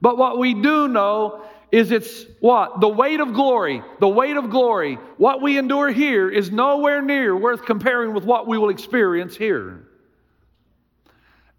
But 0.00 0.18
what 0.18 0.38
we 0.38 0.54
do 0.54 0.88
know 0.88 1.44
is 1.70 1.90
it's 1.90 2.24
what? 2.40 2.80
The 2.80 2.88
weight 2.88 3.20
of 3.20 3.34
glory. 3.34 3.82
The 4.00 4.08
weight 4.08 4.36
of 4.36 4.48
glory. 4.48 4.98
What 5.16 5.42
we 5.42 5.58
endure 5.58 5.90
here 5.90 6.30
is 6.30 6.50
nowhere 6.50 7.02
near 7.02 7.36
worth 7.36 7.64
comparing 7.64 8.14
with 8.14 8.24
what 8.24 8.46
we 8.46 8.58
will 8.58 8.70
experience 8.70 9.36
here. 9.36 9.86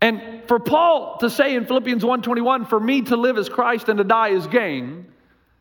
And 0.02 0.44
for 0.48 0.60
Paul 0.60 1.18
to 1.20 1.30
say 1.30 1.56
in 1.56 1.66
Philippians 1.66 2.04
1:21, 2.04 2.66
for 2.66 2.80
me 2.80 3.02
to 3.04 3.18
live 3.18 3.38
is 3.38 3.50
Christ 3.50 3.90
and 3.90 3.98
to 3.98 4.04
die 4.04 4.30
is 4.30 4.46
gain, 4.48 5.08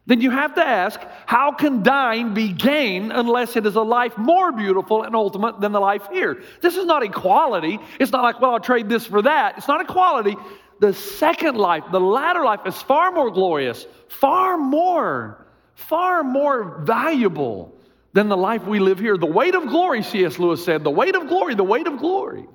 then 0.06 0.20
you 0.20 0.30
have 0.30 0.54
to 0.56 0.64
ask, 0.64 1.00
how 1.24 1.52
can 1.52 1.82
dying 1.82 2.34
be 2.34 2.52
gain 2.52 3.10
unless 3.10 3.56
it 3.56 3.64
is 3.64 3.74
a 3.74 3.82
life 3.82 4.18
more 4.18 4.52
beautiful 4.52 5.02
and 5.02 5.16
ultimate 5.16 5.60
than 5.60 5.72
the 5.72 5.80
life 5.80 6.08
here? 6.12 6.42
This 6.60 6.76
is 6.76 6.84
not 6.84 7.02
equality. 7.02 7.78
It's 7.98 8.12
not 8.12 8.22
like, 8.22 8.40
well, 8.40 8.52
I'll 8.52 8.60
trade 8.60 8.88
this 8.88 9.06
for 9.06 9.22
that. 9.22 9.56
It's 9.56 9.68
not 9.68 9.80
equality. 9.80 10.36
The 10.80 10.92
second 10.92 11.56
life, 11.56 11.84
the 11.90 12.00
latter 12.00 12.44
life, 12.44 12.60
is 12.66 12.80
far 12.82 13.12
more 13.12 13.30
glorious, 13.30 13.86
far 14.08 14.58
more, 14.58 15.46
far 15.74 16.22
more 16.22 16.80
valuable 16.80 17.74
than 18.12 18.28
the 18.28 18.36
life 18.36 18.66
we 18.66 18.80
live 18.80 18.98
here. 18.98 19.16
The 19.16 19.24
weight 19.26 19.54
of 19.54 19.66
glory, 19.68 20.02
C.S. 20.02 20.38
Lewis 20.38 20.62
said, 20.62 20.84
the 20.84 20.90
weight 20.90 21.16
of 21.16 21.28
glory, 21.28 21.54
the 21.54 21.64
weight 21.64 21.86
of 21.86 21.98
glory. 21.98 22.46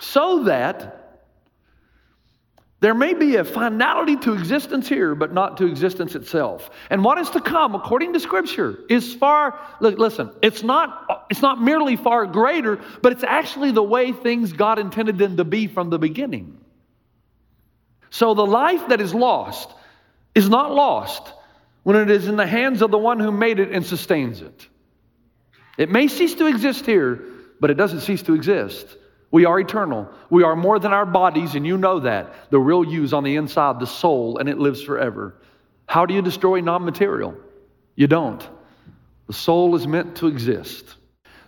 So 0.00 0.44
that 0.44 1.03
there 2.84 2.92
may 2.92 3.14
be 3.14 3.36
a 3.36 3.44
finality 3.44 4.14
to 4.18 4.34
existence 4.34 4.86
here, 4.86 5.14
but 5.14 5.32
not 5.32 5.56
to 5.56 5.64
existence 5.64 6.14
itself. 6.14 6.68
And 6.90 7.02
what 7.02 7.16
is 7.16 7.30
to 7.30 7.40
come, 7.40 7.74
according 7.74 8.12
to 8.12 8.20
Scripture, 8.20 8.78
is 8.90 9.14
far, 9.14 9.58
look, 9.80 9.98
listen, 9.98 10.30
it's 10.42 10.62
not, 10.62 11.26
it's 11.30 11.40
not 11.40 11.62
merely 11.62 11.96
far 11.96 12.26
greater, 12.26 12.78
but 13.00 13.12
it's 13.12 13.24
actually 13.24 13.70
the 13.72 13.82
way 13.82 14.12
things 14.12 14.52
God 14.52 14.78
intended 14.78 15.16
them 15.16 15.38
to 15.38 15.44
be 15.44 15.66
from 15.66 15.88
the 15.88 15.98
beginning. 15.98 16.58
So 18.10 18.34
the 18.34 18.44
life 18.44 18.88
that 18.88 19.00
is 19.00 19.14
lost 19.14 19.70
is 20.34 20.50
not 20.50 20.70
lost 20.70 21.32
when 21.84 21.96
it 21.96 22.10
is 22.10 22.28
in 22.28 22.36
the 22.36 22.46
hands 22.46 22.82
of 22.82 22.90
the 22.90 22.98
one 22.98 23.18
who 23.18 23.32
made 23.32 23.60
it 23.60 23.70
and 23.70 23.86
sustains 23.86 24.42
it. 24.42 24.68
It 25.78 25.88
may 25.88 26.08
cease 26.08 26.34
to 26.34 26.48
exist 26.48 26.84
here, 26.84 27.24
but 27.60 27.70
it 27.70 27.78
doesn't 27.78 28.00
cease 28.00 28.24
to 28.24 28.34
exist. 28.34 28.86
We 29.34 29.46
are 29.46 29.58
eternal. 29.58 30.08
We 30.30 30.44
are 30.44 30.54
more 30.54 30.78
than 30.78 30.92
our 30.92 31.04
bodies, 31.04 31.56
and 31.56 31.66
you 31.66 31.76
know 31.76 31.98
that. 31.98 32.50
The 32.50 32.60
real 32.60 32.84
you 32.84 33.02
is 33.02 33.12
on 33.12 33.24
the 33.24 33.34
inside, 33.34 33.80
the 33.80 33.86
soul, 33.86 34.38
and 34.38 34.48
it 34.48 34.58
lives 34.58 34.80
forever. 34.80 35.34
How 35.86 36.06
do 36.06 36.14
you 36.14 36.22
destroy 36.22 36.60
non 36.60 36.84
material? 36.84 37.34
You 37.96 38.06
don't. 38.06 38.48
The 39.26 39.32
soul 39.32 39.74
is 39.74 39.88
meant 39.88 40.18
to 40.18 40.28
exist. 40.28 40.84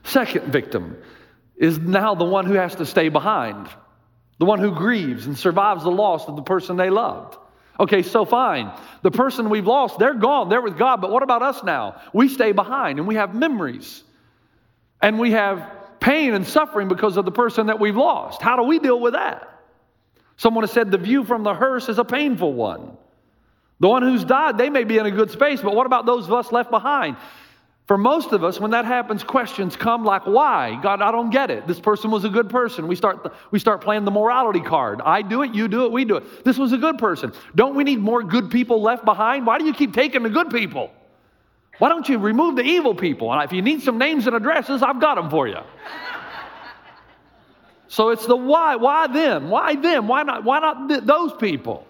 Second 0.02 0.52
victim 0.52 1.00
is 1.56 1.78
now 1.78 2.16
the 2.16 2.24
one 2.24 2.46
who 2.46 2.54
has 2.54 2.74
to 2.74 2.86
stay 2.86 3.08
behind, 3.08 3.68
the 4.40 4.46
one 4.46 4.58
who 4.58 4.74
grieves 4.74 5.28
and 5.28 5.38
survives 5.38 5.84
the 5.84 5.90
loss 5.92 6.26
of 6.26 6.34
the 6.34 6.42
person 6.42 6.76
they 6.76 6.90
loved. 6.90 7.36
Okay, 7.78 8.02
so 8.02 8.24
fine. 8.24 8.72
The 9.02 9.12
person 9.12 9.48
we've 9.48 9.64
lost, 9.64 10.00
they're 10.00 10.14
gone, 10.14 10.48
they're 10.48 10.60
with 10.60 10.76
God, 10.76 11.00
but 11.00 11.12
what 11.12 11.22
about 11.22 11.42
us 11.42 11.62
now? 11.62 12.02
We 12.12 12.30
stay 12.30 12.50
behind 12.50 12.98
and 12.98 13.06
we 13.06 13.14
have 13.14 13.32
memories 13.32 14.02
and 15.00 15.20
we 15.20 15.30
have 15.30 15.75
pain 16.00 16.34
and 16.34 16.46
suffering 16.46 16.88
because 16.88 17.16
of 17.16 17.24
the 17.24 17.32
person 17.32 17.66
that 17.66 17.80
we've 17.80 17.96
lost. 17.96 18.42
How 18.42 18.56
do 18.56 18.62
we 18.62 18.78
deal 18.78 19.00
with 19.00 19.14
that? 19.14 19.52
Someone 20.36 20.64
has 20.64 20.70
said 20.70 20.90
the 20.90 20.98
view 20.98 21.24
from 21.24 21.42
the 21.42 21.54
hearse 21.54 21.88
is 21.88 21.98
a 21.98 22.04
painful 22.04 22.52
one. 22.52 22.96
The 23.80 23.88
one 23.88 24.02
who's 24.02 24.24
died, 24.24 24.58
they 24.58 24.70
may 24.70 24.84
be 24.84 24.98
in 24.98 25.06
a 25.06 25.10
good 25.10 25.30
space, 25.30 25.60
but 25.60 25.74
what 25.74 25.86
about 25.86 26.06
those 26.06 26.26
of 26.26 26.32
us 26.32 26.52
left 26.52 26.70
behind? 26.70 27.16
For 27.86 27.96
most 27.96 28.32
of 28.32 28.42
us, 28.42 28.58
when 28.58 28.72
that 28.72 28.84
happens, 28.84 29.22
questions 29.22 29.76
come 29.76 30.04
like, 30.04 30.26
why? 30.26 30.78
God, 30.82 31.00
I 31.00 31.12
don't 31.12 31.30
get 31.30 31.52
it. 31.52 31.68
This 31.68 31.78
person 31.78 32.10
was 32.10 32.24
a 32.24 32.28
good 32.28 32.50
person. 32.50 32.88
We 32.88 32.96
start, 32.96 33.32
we 33.52 33.60
start 33.60 33.80
playing 33.80 34.04
the 34.04 34.10
morality 34.10 34.60
card. 34.60 35.00
I 35.04 35.22
do 35.22 35.42
it, 35.42 35.54
you 35.54 35.68
do 35.68 35.84
it, 35.84 35.92
we 35.92 36.04
do 36.04 36.16
it. 36.16 36.44
This 36.44 36.58
was 36.58 36.72
a 36.72 36.78
good 36.78 36.98
person. 36.98 37.32
Don't 37.54 37.76
we 37.76 37.84
need 37.84 38.00
more 38.00 38.24
good 38.24 38.50
people 38.50 38.82
left 38.82 39.04
behind? 39.04 39.46
Why 39.46 39.58
do 39.58 39.64
you 39.64 39.72
keep 39.72 39.94
taking 39.94 40.24
the 40.24 40.30
good 40.30 40.50
people? 40.50 40.90
Why 41.78 41.88
don't 41.88 42.08
you 42.08 42.18
remove 42.18 42.56
the 42.56 42.62
evil 42.62 42.94
people? 42.94 43.32
And 43.32 43.42
if 43.42 43.52
you 43.52 43.62
need 43.62 43.82
some 43.82 43.98
names 43.98 44.26
and 44.26 44.34
addresses, 44.34 44.82
I've 44.82 45.00
got 45.00 45.16
them 45.16 45.30
for 45.30 45.46
you. 45.46 45.60
So 47.88 48.10
it's 48.10 48.26
the 48.26 48.36
why. 48.36 48.76
Why 48.76 49.06
them? 49.06 49.50
Why 49.50 49.76
them? 49.76 50.08
Why 50.08 50.22
not? 50.22 50.44
Why 50.44 50.58
not 50.58 50.88
th- 50.88 51.04
those 51.04 51.32
people? 51.34 51.86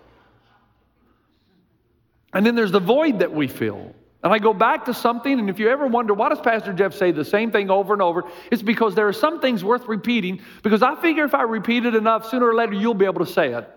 And 2.32 2.44
then 2.44 2.54
there's 2.54 2.72
the 2.72 2.80
void 2.80 3.20
that 3.20 3.32
we 3.32 3.48
fill. 3.48 3.94
And 4.22 4.32
I 4.32 4.38
go 4.38 4.52
back 4.52 4.86
to 4.86 4.94
something, 4.94 5.38
and 5.38 5.48
if 5.48 5.60
you 5.60 5.68
ever 5.68 5.86
wonder, 5.86 6.12
why 6.12 6.30
does 6.30 6.40
Pastor 6.40 6.72
Jeff 6.72 6.94
say 6.94 7.12
the 7.12 7.24
same 7.24 7.52
thing 7.52 7.70
over 7.70 7.92
and 7.92 8.02
over? 8.02 8.24
It's 8.50 8.62
because 8.62 8.96
there 8.96 9.06
are 9.06 9.12
some 9.12 9.40
things 9.40 9.62
worth 9.62 9.86
repeating, 9.86 10.42
because 10.64 10.82
I 10.82 11.00
figure 11.00 11.24
if 11.24 11.34
I 11.34 11.42
repeat 11.42 11.86
it 11.86 11.94
enough, 11.94 12.28
sooner 12.28 12.46
or 12.48 12.54
later 12.54 12.72
you'll 12.72 12.94
be 12.94 13.04
able 13.04 13.24
to 13.24 13.32
say 13.32 13.54
it. 13.54 13.70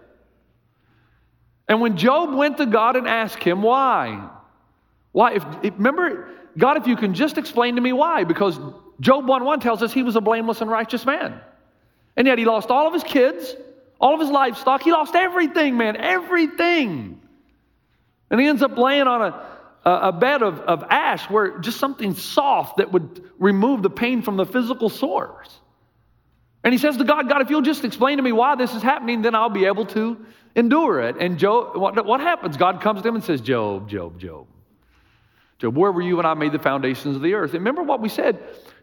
And 1.67 1.81
when 1.81 1.97
Job 1.97 2.33
went 2.33 2.57
to 2.57 2.65
God 2.65 2.95
and 2.95 3.07
asked 3.07 3.43
him, 3.43 3.61
why? 3.61 4.27
Why? 5.19 5.33
If, 5.33 5.45
remember, 5.63 6.29
God, 6.57 6.77
if 6.77 6.87
you 6.87 6.95
can 6.95 7.13
just 7.13 7.37
explain 7.37 7.75
to 7.75 7.81
me 7.81 7.91
why, 7.91 8.23
because 8.23 8.57
Job 9.01 9.27
1 9.27 9.43
1 9.43 9.59
tells 9.59 9.83
us 9.83 9.91
he 9.91 10.01
was 10.01 10.15
a 10.15 10.21
blameless 10.21 10.61
and 10.61 10.71
righteous 10.71 11.05
man. 11.05 11.41
And 12.15 12.25
yet 12.25 12.37
he 12.37 12.45
lost 12.45 12.69
all 12.69 12.87
of 12.87 12.93
his 12.93 13.03
kids, 13.03 13.53
all 13.99 14.13
of 14.13 14.21
his 14.21 14.29
livestock. 14.29 14.81
He 14.81 14.93
lost 14.93 15.15
everything, 15.15 15.75
man, 15.75 15.97
everything. 15.97 17.19
And 18.31 18.39
he 18.39 18.47
ends 18.47 18.63
up 18.63 18.77
laying 18.77 19.07
on 19.07 19.21
a, 19.21 19.89
a, 19.89 19.91
a 20.07 20.11
bed 20.13 20.41
of, 20.41 20.61
of 20.61 20.85
ash 20.89 21.29
where 21.29 21.59
just 21.59 21.81
something 21.81 22.13
soft 22.13 22.77
that 22.77 22.93
would 22.93 23.29
remove 23.39 23.83
the 23.83 23.89
pain 23.89 24.21
from 24.21 24.37
the 24.37 24.45
physical 24.45 24.87
sores. 24.87 25.49
And 26.63 26.73
he 26.73 26.77
says 26.77 26.95
to 26.95 27.03
God, 27.03 27.27
God, 27.27 27.41
if 27.41 27.49
you'll 27.49 27.61
just 27.61 27.83
explain 27.83 28.19
to 28.19 28.23
me 28.23 28.31
why 28.31 28.55
this 28.55 28.73
is 28.73 28.81
happening, 28.81 29.21
then 29.21 29.35
I'll 29.35 29.49
be 29.49 29.65
able 29.65 29.87
to 29.87 30.25
endure 30.55 31.01
it. 31.01 31.17
And 31.19 31.37
Job, 31.37 31.75
what, 31.75 32.05
what 32.05 32.21
happens? 32.21 32.55
God 32.55 32.79
comes 32.79 33.01
to 33.01 33.09
him 33.09 33.15
and 33.15 33.23
says, 33.25 33.41
Job, 33.41 33.89
Job, 33.89 34.17
Job. 34.17 34.47
Job, 35.59 35.77
where 35.77 35.91
were 35.91 36.01
you 36.01 36.17
when 36.17 36.25
I 36.25 36.33
made 36.33 36.53
the 36.53 36.59
foundations 36.59 37.15
of 37.15 37.21
the 37.21 37.33
earth? 37.33 37.53
And 37.53 37.59
remember 37.59 37.83
what 37.83 38.01
we 38.01 38.09
said? 38.09 38.39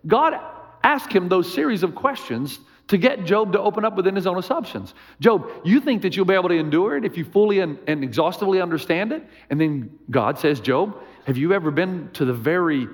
God 0.07 0.39
asked 0.83 1.13
him 1.13 1.29
those 1.29 1.53
series 1.53 1.83
of 1.83 1.95
questions 1.95 2.61
to 2.89 2.99
get 2.99 3.25
Job 3.25 3.53
to 3.53 3.61
open 3.61 3.85
up 3.85 3.97
within 3.97 4.15
his 4.15 4.27
own 4.27 4.39
assumptions. 4.39 4.95
Job, 5.19 5.51
you 5.65 5.81
think 5.81 6.03
that 6.03 6.17
you'll 6.17 6.27
be 6.27 6.35
able 6.35 6.51
to 6.51 6.55
endure 6.55 6.97
it 6.97 7.05
if 7.05 7.17
you 7.17 7.25
fully 7.25 7.59
and, 7.59 7.79
and 7.89 8.05
exhaustively 8.05 8.61
understand 8.61 9.11
it? 9.11 9.27
And 9.51 9.61
then 9.61 9.99
God 10.11 10.39
says, 10.39 10.61
Job, 10.61 10.97
have 11.27 11.37
you 11.37 11.53
ever 11.53 11.71
been 11.71 12.11
to 12.13 12.25
the 12.25 12.33
very 12.33 12.87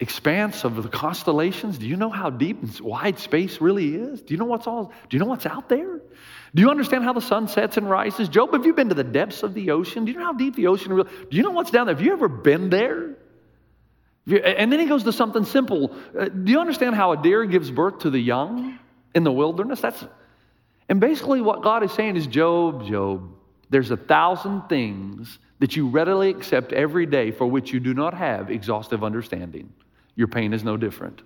expanse 0.00 0.64
of 0.64 0.80
the 0.82 0.88
constellations? 0.88 1.78
Do 1.78 1.86
you 1.86 1.96
know 1.96 2.10
how 2.10 2.30
deep 2.30 2.62
and 2.62 2.80
wide 2.80 3.18
space 3.18 3.60
really 3.60 3.94
is? 3.94 4.22
Do 4.22 4.34
you 4.34 4.38
know 4.38 4.44
what's 4.46 4.66
all 4.66 4.92
do 5.08 5.16
you 5.16 5.18
know 5.18 5.26
what's 5.26 5.46
out 5.46 5.68
there? 5.68 6.00
Do 6.54 6.62
you 6.62 6.70
understand 6.70 7.04
how 7.04 7.12
the 7.12 7.20
sun 7.20 7.48
sets 7.48 7.76
and 7.76 7.88
rises? 7.90 8.28
Job, 8.28 8.52
have 8.52 8.64
you 8.64 8.72
been 8.74 8.88
to 8.88 8.94
the 8.94 9.04
depths 9.04 9.42
of 9.42 9.54
the 9.54 9.70
ocean? 9.70 10.04
Do 10.04 10.12
you 10.12 10.18
know 10.18 10.24
how 10.24 10.32
deep 10.32 10.54
the 10.56 10.68
ocean 10.68 10.92
really? 10.92 11.10
Do 11.30 11.36
you 11.36 11.42
know 11.42 11.50
what's 11.50 11.70
down 11.70 11.86
there? 11.86 11.94
Have 11.94 12.04
you 12.04 12.12
ever 12.12 12.28
been 12.28 12.70
there? 12.70 13.16
You- 14.24 14.38
And 14.38 14.72
then 14.72 14.80
he 14.80 14.86
goes 14.86 15.04
to 15.04 15.12
something 15.12 15.44
simple. 15.44 15.94
Uh, 16.18 16.26
Do 16.26 16.50
you 16.52 16.60
understand 16.60 16.94
how 16.94 17.12
a 17.12 17.22
deer 17.22 17.44
gives 17.44 17.70
birth 17.70 18.00
to 18.00 18.10
the 18.10 18.18
young 18.20 18.78
in 19.14 19.24
the 19.24 19.32
wilderness? 19.32 19.80
That's 19.80 20.04
and 20.88 21.00
basically 21.00 21.42
what 21.42 21.62
God 21.62 21.82
is 21.82 21.92
saying 21.92 22.16
is, 22.16 22.26
Job, 22.26 22.86
Job, 22.86 23.30
there's 23.68 23.90
a 23.90 23.96
thousand 23.98 24.68
things 24.70 25.38
that 25.58 25.76
you 25.76 25.88
readily 25.88 26.30
accept 26.30 26.72
every 26.72 27.04
day 27.04 27.30
for 27.30 27.46
which 27.46 27.72
you 27.74 27.80
do 27.80 27.92
not 27.92 28.14
have 28.14 28.50
exhaustive 28.50 29.04
understanding. 29.04 29.70
Your 30.18 30.26
pain 30.26 30.52
is 30.52 30.64
no 30.64 30.76
different. 30.76 31.22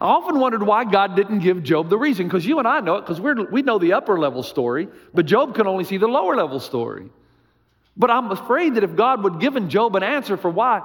I 0.00 0.06
often 0.06 0.40
wondered 0.40 0.62
why 0.62 0.84
God 0.84 1.14
didn't 1.16 1.40
give 1.40 1.62
Job 1.62 1.90
the 1.90 1.98
reason, 1.98 2.26
because 2.26 2.46
you 2.46 2.58
and 2.58 2.66
I 2.66 2.80
know 2.80 2.96
it, 2.96 3.02
because 3.02 3.20
we 3.20 3.60
know 3.60 3.78
the 3.78 3.92
upper 3.92 4.18
level 4.18 4.42
story, 4.42 4.88
but 5.12 5.26
Job 5.26 5.54
can 5.54 5.66
only 5.66 5.84
see 5.84 5.98
the 5.98 6.08
lower 6.08 6.34
level 6.34 6.60
story. 6.60 7.10
But 7.98 8.10
I'm 8.10 8.30
afraid 8.30 8.76
that 8.76 8.84
if 8.84 8.96
God 8.96 9.22
would 9.22 9.38
given 9.38 9.68
Job 9.68 9.94
an 9.96 10.02
answer 10.02 10.38
for 10.38 10.50
why 10.50 10.80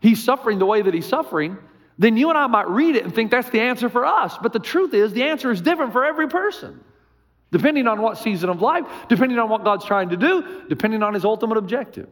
he's 0.00 0.24
suffering 0.24 0.58
the 0.58 0.64
way 0.64 0.80
that 0.80 0.94
he's 0.94 1.04
suffering, 1.04 1.58
then 1.98 2.16
you 2.16 2.30
and 2.30 2.38
I 2.38 2.46
might 2.46 2.68
read 2.70 2.96
it 2.96 3.04
and 3.04 3.14
think 3.14 3.30
that's 3.30 3.50
the 3.50 3.60
answer 3.60 3.90
for 3.90 4.06
us. 4.06 4.38
But 4.40 4.54
the 4.54 4.58
truth 4.58 4.94
is, 4.94 5.12
the 5.12 5.24
answer 5.24 5.50
is 5.50 5.60
different 5.60 5.92
for 5.92 6.02
every 6.06 6.28
person, 6.28 6.82
depending 7.52 7.86
on 7.86 8.00
what 8.00 8.16
season 8.16 8.48
of 8.48 8.62
life, 8.62 8.86
depending 9.10 9.38
on 9.38 9.50
what 9.50 9.64
God's 9.64 9.84
trying 9.84 10.08
to 10.08 10.16
do, 10.16 10.64
depending 10.70 11.02
on 11.02 11.12
his 11.12 11.26
ultimate 11.26 11.58
objective. 11.58 12.08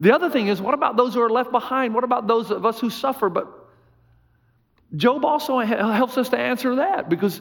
The 0.00 0.14
other 0.14 0.28
thing 0.30 0.48
is, 0.48 0.60
what 0.60 0.74
about 0.74 0.96
those 0.96 1.14
who 1.14 1.22
are 1.22 1.30
left 1.30 1.50
behind? 1.50 1.94
What 1.94 2.04
about 2.04 2.26
those 2.26 2.50
of 2.50 2.66
us 2.66 2.78
who 2.80 2.90
suffer? 2.90 3.28
But 3.28 3.46
Job 4.94 5.24
also 5.24 5.58
helps 5.58 6.18
us 6.18 6.28
to 6.30 6.38
answer 6.38 6.76
that 6.76 7.08
because 7.08 7.40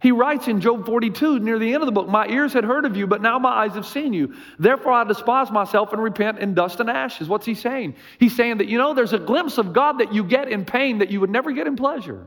he 0.00 0.10
writes 0.10 0.48
in 0.48 0.60
Job 0.60 0.84
42, 0.84 1.38
near 1.38 1.60
the 1.60 1.72
end 1.72 1.82
of 1.82 1.86
the 1.86 1.92
book, 1.92 2.08
My 2.08 2.26
ears 2.26 2.52
had 2.52 2.64
heard 2.64 2.84
of 2.84 2.96
you, 2.96 3.06
but 3.06 3.22
now 3.22 3.38
my 3.38 3.50
eyes 3.50 3.74
have 3.74 3.86
seen 3.86 4.12
you. 4.12 4.34
Therefore 4.58 4.92
I 4.92 5.04
despise 5.04 5.50
myself 5.52 5.92
and 5.92 6.02
repent 6.02 6.40
in 6.40 6.54
dust 6.54 6.80
and 6.80 6.90
ashes. 6.90 7.28
What's 7.28 7.46
he 7.46 7.54
saying? 7.54 7.94
He's 8.18 8.34
saying 8.34 8.58
that, 8.58 8.66
you 8.66 8.78
know, 8.78 8.94
there's 8.94 9.12
a 9.12 9.18
glimpse 9.20 9.58
of 9.58 9.72
God 9.72 9.98
that 9.98 10.12
you 10.12 10.24
get 10.24 10.48
in 10.48 10.64
pain 10.64 10.98
that 10.98 11.12
you 11.12 11.20
would 11.20 11.30
never 11.30 11.52
get 11.52 11.68
in 11.68 11.76
pleasure. 11.76 12.26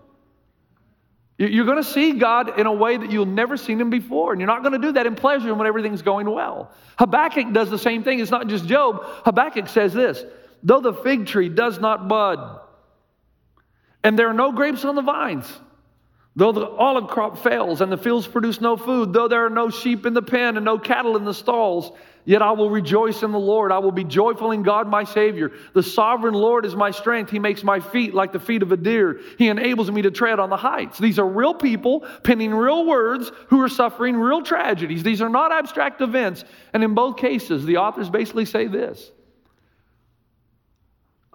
You- 1.38 1.48
You're 1.48 1.66
going 1.66 1.78
to 1.78 1.90
see 1.90 2.14
God 2.14 2.60
in 2.60 2.66
a 2.66 2.74
way 2.74 2.96
that 2.98 3.12
you've 3.12 3.28
never 3.28 3.58
seen 3.58 3.80
him 3.80 3.90
before, 3.90 4.32
and 4.32 4.40
you're 4.40 4.48
not 4.48 4.62
going 4.62 4.74
to 4.74 4.80
do 4.80 4.94
that 4.94 5.06
in 5.06 5.16
pleasure 5.16 5.54
when 5.54 5.68
everything's 5.68 6.02
going 6.02 6.30
well. 6.30 6.72
Habakkuk 6.98 7.52
does 7.54 7.70
the 7.70 7.78
same 7.78 8.04
thing. 8.04 8.20
It's 8.20 8.32
not 8.32 8.48
just 8.48 8.66
Job. 8.66 9.02
Habakkuk 9.26 9.68
says 9.68 9.94
this 9.94 10.24
Though 10.64 10.80
the 10.82 10.94
fig 10.94 11.28
tree 11.28 11.50
does 11.50 11.80
not 11.80 12.08
bud, 12.08 12.60
and 14.04 14.18
there 14.18 14.28
are 14.30 14.34
no 14.34 14.52
grapes 14.52 14.86
on 14.86 14.96
the 14.96 15.02
vines. 15.02 15.52
Though 16.38 16.52
the 16.52 16.68
olive 16.68 17.08
crop 17.08 17.38
fails 17.38 17.80
and 17.80 17.90
the 17.90 17.98
fields 17.98 18.28
produce 18.28 18.60
no 18.60 18.76
food, 18.76 19.14
though 19.14 19.30
there 19.30 19.46
are 19.46 19.50
no 19.50 19.70
sheep 19.70 20.06
in 20.06 20.14
the 20.14 20.22
pen 20.22 20.58
and 20.58 20.66
no 20.66 20.78
cattle 20.78 21.16
in 21.16 21.24
the 21.24 21.34
stalls, 21.34 21.98
yet 22.26 22.42
I 22.42 22.52
will 22.52 22.70
rejoice 22.70 23.24
in 23.24 23.32
the 23.32 23.40
Lord. 23.40 23.72
I 23.72 23.78
will 23.78 23.94
be 23.94 24.04
joyful 24.04 24.52
in 24.52 24.62
God 24.62 24.86
my 24.90 25.06
Savior. 25.06 25.54
The 25.74 25.82
sovereign 25.82 26.34
Lord 26.34 26.66
is 26.66 26.76
my 26.76 26.92
strength. 26.92 27.32
He 27.32 27.40
makes 27.40 27.64
my 27.64 27.80
feet 27.80 28.14
like 28.14 28.34
the 28.34 28.40
feet 28.42 28.64
of 28.64 28.74
a 28.74 28.78
deer. 28.78 29.22
He 29.38 29.48
enables 29.48 29.90
me 29.90 30.02
to 30.02 30.12
tread 30.12 30.42
on 30.42 30.50
the 30.50 30.58
heights. 30.58 30.98
These 30.98 31.20
are 31.20 31.28
real 31.28 31.54
people 31.54 32.06
penning 32.24 32.54
real 32.54 32.86
words 32.86 33.32
who 33.48 33.62
are 33.62 33.70
suffering 33.70 34.18
real 34.18 34.42
tragedies. 34.42 35.04
These 35.04 35.22
are 35.22 35.30
not 35.30 35.54
abstract 35.54 36.02
events. 36.02 36.44
And 36.74 36.84
in 36.84 36.96
both 36.96 37.16
cases, 37.16 37.64
the 37.64 37.78
authors 37.78 38.10
basically 38.10 38.46
say 38.46 38.68
this 38.68 39.10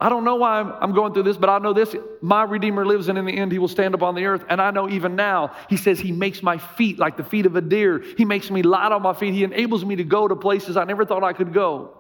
I 0.01 0.09
don't 0.09 0.25
know 0.25 0.37
why 0.37 0.61
I'm, 0.61 0.73
I'm 0.81 0.95
going 0.95 1.13
through 1.13 1.25
this, 1.25 1.37
but 1.37 1.51
I 1.51 1.59
know 1.59 1.75
this. 1.75 1.95
My 2.23 2.43
Redeemer 2.43 2.87
lives, 2.87 3.09
and 3.09 3.19
in 3.19 3.27
the 3.27 3.37
end, 3.37 3.53
he 3.53 3.59
will 3.59 3.69
stand 3.69 3.95
upon 3.95 4.15
the 4.15 4.25
earth. 4.25 4.43
And 4.49 4.61
I 4.61 4.71
know 4.71 4.89
even 4.89 5.15
now, 5.15 5.55
he 5.69 5.77
says, 5.77 6.01
He 6.01 6.11
makes 6.11 6.43
my 6.43 6.57
feet 6.57 6.99
like 6.99 7.19
the 7.19 7.25
feet 7.25 7.45
of 7.45 7.55
a 7.55 7.61
deer. 7.61 8.03
He 8.17 8.25
makes 8.25 8.51
me 8.51 8.63
light 8.63 8.93
on 8.93 9.03
my 9.03 9.13
feet. 9.13 9.35
He 9.35 9.45
enables 9.45 9.85
me 9.85 9.97
to 9.97 10.05
go 10.05 10.27
to 10.27 10.35
places 10.35 10.79
I 10.79 10.85
never 10.85 11.05
thought 11.05 11.23
I 11.23 11.35
could 11.35 11.53
go. 11.53 11.99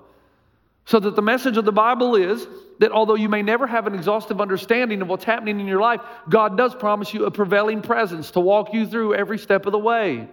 So 0.86 0.98
that 0.98 1.14
the 1.14 1.22
message 1.22 1.58
of 1.58 1.66
the 1.66 1.72
Bible 1.72 2.16
is 2.16 2.46
that 2.78 2.90
although 2.90 3.14
you 3.14 3.28
may 3.28 3.42
never 3.42 3.66
have 3.66 3.86
an 3.86 3.94
exhaustive 3.94 4.40
understanding 4.40 5.02
of 5.02 5.08
what's 5.08 5.24
happening 5.24 5.60
in 5.60 5.66
your 5.66 5.80
life, 5.80 6.00
God 6.28 6.56
does 6.56 6.74
promise 6.74 7.12
you 7.12 7.26
a 7.26 7.30
prevailing 7.30 7.82
presence 7.82 8.30
to 8.30 8.40
walk 8.40 8.72
you 8.72 8.86
through 8.86 9.14
every 9.14 9.38
step 9.38 9.66
of 9.66 9.72
the 9.72 9.78
way. 9.78 10.26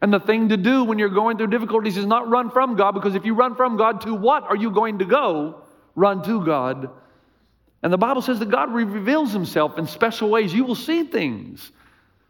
And 0.00 0.10
the 0.12 0.20
thing 0.20 0.48
to 0.48 0.56
do 0.56 0.84
when 0.84 0.98
you're 0.98 1.10
going 1.10 1.36
through 1.36 1.48
difficulties 1.48 1.98
is 1.98 2.06
not 2.06 2.30
run 2.30 2.50
from 2.50 2.76
God, 2.76 2.92
because 2.92 3.14
if 3.14 3.26
you 3.26 3.34
run 3.34 3.54
from 3.54 3.76
God, 3.76 4.00
to 4.00 4.14
what 4.14 4.44
are 4.44 4.56
you 4.56 4.70
going 4.70 5.00
to 5.00 5.04
go? 5.04 5.62
Run 5.94 6.24
to 6.24 6.42
God. 6.44 6.88
And 7.82 7.92
the 7.92 7.98
Bible 7.98 8.22
says 8.22 8.38
that 8.40 8.50
God 8.50 8.72
reveals 8.72 9.32
himself 9.32 9.78
in 9.78 9.86
special 9.86 10.28
ways. 10.28 10.52
You 10.52 10.64
will 10.64 10.74
see 10.74 11.04
things 11.04 11.72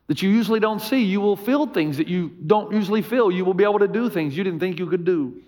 that 0.06 0.22
you 0.22 0.30
usually 0.30 0.60
don't 0.60 0.80
see. 0.80 1.04
You 1.04 1.20
will 1.20 1.36
feel 1.36 1.66
things 1.66 1.96
that 1.96 2.08
you 2.08 2.28
don't 2.28 2.72
usually 2.72 3.02
feel. 3.02 3.30
You 3.30 3.44
will 3.44 3.54
be 3.54 3.64
able 3.64 3.80
to 3.80 3.88
do 3.88 4.08
things 4.10 4.36
you 4.36 4.44
didn't 4.44 4.60
think 4.60 4.78
you 4.78 4.86
could 4.86 5.04
do. 5.04 5.42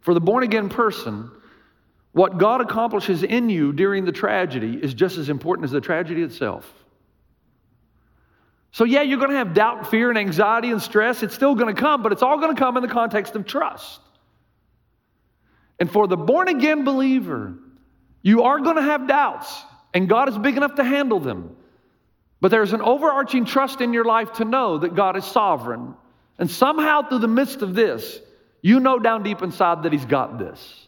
For 0.00 0.14
the 0.14 0.20
born 0.20 0.42
again 0.42 0.68
person, 0.68 1.30
What 2.12 2.36
God 2.36 2.60
accomplishes 2.60 3.22
in 3.22 3.48
you 3.48 3.72
during 3.72 4.04
the 4.04 4.12
tragedy 4.12 4.78
is 4.80 4.92
just 4.92 5.16
as 5.16 5.28
important 5.30 5.64
as 5.64 5.70
the 5.70 5.80
tragedy 5.80 6.22
itself. 6.22 6.70
So, 8.70 8.84
yeah, 8.84 9.02
you're 9.02 9.18
going 9.18 9.30
to 9.30 9.36
have 9.36 9.54
doubt, 9.54 9.90
fear, 9.90 10.08
and 10.08 10.18
anxiety 10.18 10.70
and 10.70 10.80
stress. 10.80 11.22
It's 11.22 11.34
still 11.34 11.54
going 11.54 11.74
to 11.74 11.80
come, 11.80 12.02
but 12.02 12.12
it's 12.12 12.22
all 12.22 12.38
going 12.38 12.54
to 12.54 12.58
come 12.58 12.76
in 12.76 12.82
the 12.82 12.88
context 12.88 13.34
of 13.34 13.46
trust. 13.46 14.00
And 15.82 15.90
for 15.90 16.06
the 16.06 16.16
born 16.16 16.46
again 16.46 16.84
believer, 16.84 17.54
you 18.22 18.44
are 18.44 18.60
going 18.60 18.76
to 18.76 18.82
have 18.82 19.08
doubts, 19.08 19.64
and 19.92 20.08
God 20.08 20.28
is 20.28 20.38
big 20.38 20.56
enough 20.56 20.76
to 20.76 20.84
handle 20.84 21.18
them. 21.18 21.56
But 22.40 22.52
there's 22.52 22.72
an 22.72 22.82
overarching 22.82 23.46
trust 23.46 23.80
in 23.80 23.92
your 23.92 24.04
life 24.04 24.34
to 24.34 24.44
know 24.44 24.78
that 24.78 24.94
God 24.94 25.16
is 25.16 25.24
sovereign. 25.24 25.94
And 26.38 26.48
somehow, 26.48 27.08
through 27.08 27.18
the 27.18 27.26
midst 27.26 27.62
of 27.62 27.74
this, 27.74 28.20
you 28.60 28.78
know 28.78 29.00
down 29.00 29.24
deep 29.24 29.42
inside 29.42 29.82
that 29.82 29.92
He's 29.92 30.04
got 30.04 30.38
this. 30.38 30.86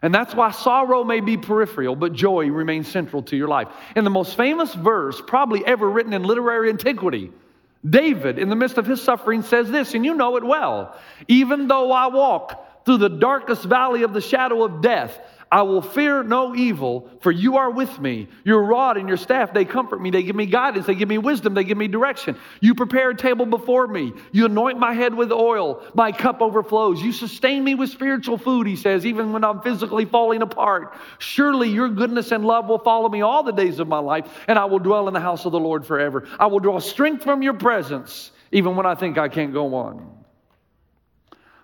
And 0.00 0.14
that's 0.14 0.32
why 0.32 0.52
sorrow 0.52 1.02
may 1.02 1.18
be 1.18 1.36
peripheral, 1.36 1.96
but 1.96 2.12
joy 2.12 2.46
remains 2.46 2.86
central 2.86 3.24
to 3.24 3.36
your 3.36 3.48
life. 3.48 3.66
In 3.96 4.04
the 4.04 4.10
most 4.10 4.36
famous 4.36 4.72
verse, 4.72 5.20
probably 5.26 5.66
ever 5.66 5.90
written 5.90 6.12
in 6.12 6.22
literary 6.22 6.68
antiquity, 6.68 7.32
David, 7.84 8.38
in 8.38 8.48
the 8.48 8.54
midst 8.54 8.78
of 8.78 8.86
his 8.86 9.02
suffering, 9.02 9.42
says 9.42 9.68
this, 9.72 9.94
and 9.94 10.04
you 10.04 10.14
know 10.14 10.36
it 10.36 10.44
well 10.44 10.96
Even 11.26 11.66
though 11.66 11.90
I 11.90 12.06
walk 12.06 12.62
through 12.86 12.98
the 12.98 13.08
darkest 13.08 13.64
valley 13.64 14.04
of 14.04 14.14
the 14.14 14.20
shadow 14.20 14.64
of 14.64 14.80
death, 14.80 15.18
I 15.50 15.62
will 15.62 15.82
fear 15.82 16.24
no 16.24 16.56
evil, 16.56 17.08
for 17.20 17.30
you 17.30 17.58
are 17.58 17.70
with 17.70 18.00
me. 18.00 18.28
Your 18.44 18.64
rod 18.64 18.96
and 18.96 19.06
your 19.06 19.16
staff, 19.16 19.52
they 19.52 19.64
comfort 19.64 20.00
me. 20.00 20.10
They 20.10 20.24
give 20.24 20.34
me 20.34 20.46
guidance. 20.46 20.86
They 20.86 20.96
give 20.96 21.08
me 21.08 21.18
wisdom. 21.18 21.54
They 21.54 21.62
give 21.62 21.78
me 21.78 21.86
direction. 21.86 22.36
You 22.60 22.74
prepare 22.74 23.10
a 23.10 23.16
table 23.16 23.46
before 23.46 23.86
me. 23.86 24.12
You 24.32 24.46
anoint 24.46 24.80
my 24.80 24.92
head 24.92 25.14
with 25.14 25.30
oil. 25.30 25.84
My 25.94 26.10
cup 26.10 26.42
overflows. 26.42 27.00
You 27.00 27.12
sustain 27.12 27.62
me 27.62 27.76
with 27.76 27.90
spiritual 27.90 28.38
food, 28.38 28.66
he 28.66 28.74
says, 28.74 29.06
even 29.06 29.32
when 29.32 29.44
I'm 29.44 29.62
physically 29.62 30.04
falling 30.04 30.42
apart. 30.42 30.96
Surely 31.18 31.68
your 31.68 31.90
goodness 31.90 32.32
and 32.32 32.44
love 32.44 32.66
will 32.66 32.80
follow 32.80 33.08
me 33.08 33.20
all 33.20 33.44
the 33.44 33.52
days 33.52 33.78
of 33.78 33.86
my 33.86 34.00
life, 34.00 34.28
and 34.48 34.58
I 34.58 34.64
will 34.64 34.80
dwell 34.80 35.06
in 35.06 35.14
the 35.14 35.20
house 35.20 35.44
of 35.44 35.52
the 35.52 35.60
Lord 35.60 35.86
forever. 35.86 36.26
I 36.40 36.46
will 36.46 36.60
draw 36.60 36.80
strength 36.80 37.22
from 37.22 37.42
your 37.42 37.54
presence, 37.54 38.32
even 38.50 38.74
when 38.74 38.84
I 38.84 38.96
think 38.96 39.16
I 39.16 39.28
can't 39.28 39.52
go 39.52 39.76
on. 39.76 40.24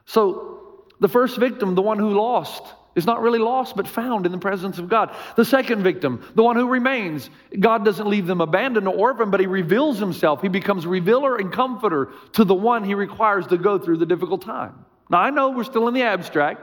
So, 0.05 0.62
the 1.03 1.09
first 1.09 1.37
victim, 1.37 1.75
the 1.75 1.83
one 1.83 1.99
who 1.99 2.11
lost, 2.11 2.63
is 2.95 3.07
not 3.07 3.21
really 3.23 3.39
lost, 3.39 3.75
but 3.75 3.89
found 3.89 4.25
in 4.25 4.33
the 4.33 4.39
presence 4.39 4.79
of 4.79 4.89
God. 4.89 5.15
The 5.37 5.45
second 5.45 5.83
victim, 5.83 6.25
the 6.35 6.43
one 6.43 6.57
who 6.57 6.69
remains, 6.69 7.29
God 7.59 7.85
doesn't 7.85 8.07
leave 8.07 8.27
them 8.27 8.41
abandoned 8.41 8.87
or 8.87 8.95
orphaned, 8.95 9.31
but 9.31 9.41
He 9.41 9.47
reveals 9.47 9.99
Himself. 9.99 10.43
He 10.43 10.49
becomes 10.49 10.87
revealer 10.87 11.37
and 11.37 11.53
comforter 11.53 12.13
to 12.35 12.45
the 12.45 12.55
one 12.55 12.85
He 12.85 12.95
requires 12.95 13.47
to 13.49 13.59
go 13.59 13.79
through 13.79 13.97
the 13.97 14.07
difficult 14.07 14.43
time. 14.43 14.85
Now, 15.11 15.19
I 15.19 15.31
know 15.31 15.51
we're 15.51 15.65
still 15.65 15.89
in 15.89 15.95
the 15.95 16.03
abstract. 16.03 16.61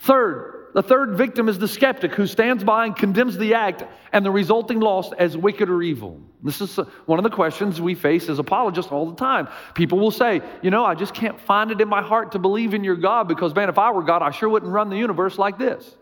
Third, 0.00 0.57
the 0.78 0.82
third 0.84 1.16
victim 1.16 1.48
is 1.48 1.58
the 1.58 1.66
skeptic 1.66 2.14
who 2.14 2.24
stands 2.24 2.62
by 2.62 2.86
and 2.86 2.94
condemns 2.94 3.36
the 3.36 3.54
act 3.54 3.82
and 4.12 4.24
the 4.24 4.30
resulting 4.30 4.78
loss 4.78 5.10
as 5.14 5.36
wicked 5.36 5.68
or 5.68 5.82
evil. 5.82 6.20
This 6.40 6.60
is 6.60 6.78
uh, 6.78 6.84
one 7.04 7.18
of 7.18 7.24
the 7.24 7.30
questions 7.30 7.80
we 7.80 7.96
face 7.96 8.28
as 8.28 8.38
apologists 8.38 8.92
all 8.92 9.10
the 9.10 9.16
time. 9.16 9.48
People 9.74 9.98
will 9.98 10.12
say, 10.12 10.40
You 10.62 10.70
know, 10.70 10.84
I 10.84 10.94
just 10.94 11.14
can't 11.14 11.40
find 11.40 11.72
it 11.72 11.80
in 11.80 11.88
my 11.88 12.00
heart 12.00 12.30
to 12.30 12.38
believe 12.38 12.74
in 12.74 12.84
your 12.84 12.94
God 12.94 13.26
because, 13.26 13.52
man, 13.56 13.68
if 13.68 13.76
I 13.76 13.90
were 13.90 14.04
God, 14.04 14.22
I 14.22 14.30
sure 14.30 14.48
wouldn't 14.48 14.70
run 14.70 14.88
the 14.88 14.96
universe 14.96 15.36
like 15.36 15.58
this. 15.58 15.96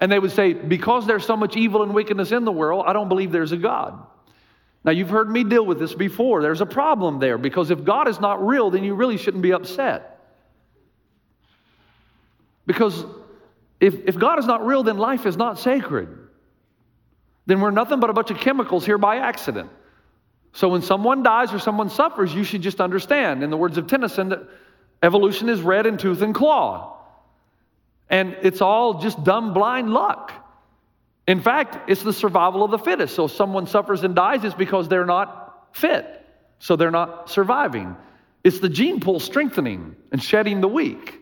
And 0.00 0.10
they 0.10 0.18
would 0.18 0.32
say, 0.32 0.52
Because 0.52 1.06
there's 1.06 1.24
so 1.24 1.36
much 1.36 1.56
evil 1.56 1.84
and 1.84 1.94
wickedness 1.94 2.32
in 2.32 2.44
the 2.44 2.50
world, 2.50 2.86
I 2.88 2.94
don't 2.94 3.08
believe 3.08 3.30
there's 3.30 3.52
a 3.52 3.56
God. 3.56 4.04
Now, 4.82 4.90
you've 4.90 5.10
heard 5.10 5.30
me 5.30 5.44
deal 5.44 5.64
with 5.64 5.78
this 5.78 5.94
before. 5.94 6.42
There's 6.42 6.62
a 6.62 6.66
problem 6.66 7.20
there 7.20 7.38
because 7.38 7.70
if 7.70 7.84
God 7.84 8.08
is 8.08 8.18
not 8.18 8.44
real, 8.44 8.70
then 8.70 8.82
you 8.82 8.96
really 8.96 9.18
shouldn't 9.18 9.44
be 9.44 9.52
upset. 9.52 10.18
Because 12.66 13.04
if, 13.80 13.94
if 14.06 14.18
God 14.18 14.38
is 14.38 14.46
not 14.46 14.64
real, 14.64 14.82
then 14.82 14.98
life 14.98 15.26
is 15.26 15.36
not 15.36 15.58
sacred. 15.58 16.08
Then 17.46 17.60
we're 17.60 17.70
nothing 17.70 18.00
but 18.00 18.10
a 18.10 18.12
bunch 18.12 18.30
of 18.30 18.38
chemicals 18.38 18.84
here 18.84 18.98
by 18.98 19.16
accident. 19.16 19.70
So 20.52 20.68
when 20.68 20.82
someone 20.82 21.22
dies 21.22 21.52
or 21.52 21.58
someone 21.58 21.90
suffers, 21.90 22.34
you 22.34 22.42
should 22.42 22.62
just 22.62 22.80
understand, 22.80 23.42
in 23.42 23.50
the 23.50 23.56
words 23.56 23.76
of 23.76 23.86
Tennyson, 23.86 24.30
that 24.30 24.48
evolution 25.02 25.48
is 25.48 25.60
red 25.60 25.86
in 25.86 25.98
tooth 25.98 26.22
and 26.22 26.34
claw. 26.34 26.96
And 28.08 28.36
it's 28.42 28.60
all 28.60 29.00
just 29.00 29.22
dumb, 29.22 29.52
blind 29.52 29.90
luck. 29.90 30.32
In 31.26 31.40
fact, 31.40 31.90
it's 31.90 32.02
the 32.02 32.12
survival 32.12 32.64
of 32.64 32.70
the 32.70 32.78
fittest. 32.78 33.14
So 33.14 33.24
if 33.26 33.32
someone 33.32 33.66
suffers 33.66 34.04
and 34.04 34.14
dies, 34.14 34.44
it's 34.44 34.54
because 34.54 34.88
they're 34.88 35.06
not 35.06 35.68
fit. 35.72 36.06
So 36.58 36.76
they're 36.76 36.90
not 36.90 37.28
surviving. 37.28 37.96
It's 38.42 38.60
the 38.60 38.68
gene 38.68 39.00
pool 39.00 39.20
strengthening 39.20 39.96
and 40.12 40.22
shedding 40.22 40.60
the 40.60 40.68
weak. 40.68 41.20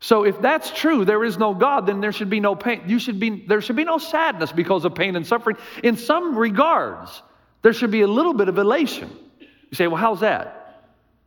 So 0.00 0.24
if 0.24 0.40
that's 0.40 0.70
true, 0.70 1.04
there 1.04 1.24
is 1.24 1.38
no 1.38 1.54
God, 1.54 1.86
then 1.86 2.00
there 2.00 2.12
should 2.12 2.30
be 2.30 2.40
no 2.40 2.54
pain. 2.54 2.82
You 2.86 2.98
should 2.98 3.18
be, 3.18 3.44
there 3.46 3.60
should 3.60 3.76
be 3.76 3.84
no 3.84 3.98
sadness 3.98 4.52
because 4.52 4.84
of 4.84 4.94
pain 4.94 5.16
and 5.16 5.26
suffering. 5.26 5.56
In 5.82 5.96
some 5.96 6.36
regards, 6.36 7.22
there 7.62 7.72
should 7.72 7.90
be 7.90 8.02
a 8.02 8.06
little 8.06 8.34
bit 8.34 8.48
of 8.48 8.58
elation. 8.58 9.10
You 9.40 9.76
say, 9.76 9.86
well, 9.86 9.96
how's 9.96 10.20
that? 10.20 10.60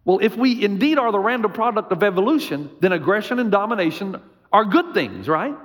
Well, 0.06 0.20
if 0.22 0.38
we 0.38 0.64
indeed 0.64 1.00
are 1.00 1.12
the 1.12 1.20
random 1.20 1.52
product 1.52 1.92
of 1.92 2.04
evolution, 2.04 2.70
then 2.80 2.94
aggression 2.94 3.40
and 3.40 3.52
domination 3.52 4.22
are 4.54 4.64
good 4.64 4.94
things, 4.94 5.28
right? 5.28 5.56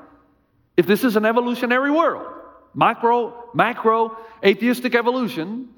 If 0.76 0.86
this 0.86 1.04
is 1.04 1.16
an 1.16 1.24
evolutionary 1.24 1.90
world, 1.90 2.26
micro, 2.74 3.50
macro, 3.54 4.16
atheistic 4.44 4.94
evolution, 4.94 5.68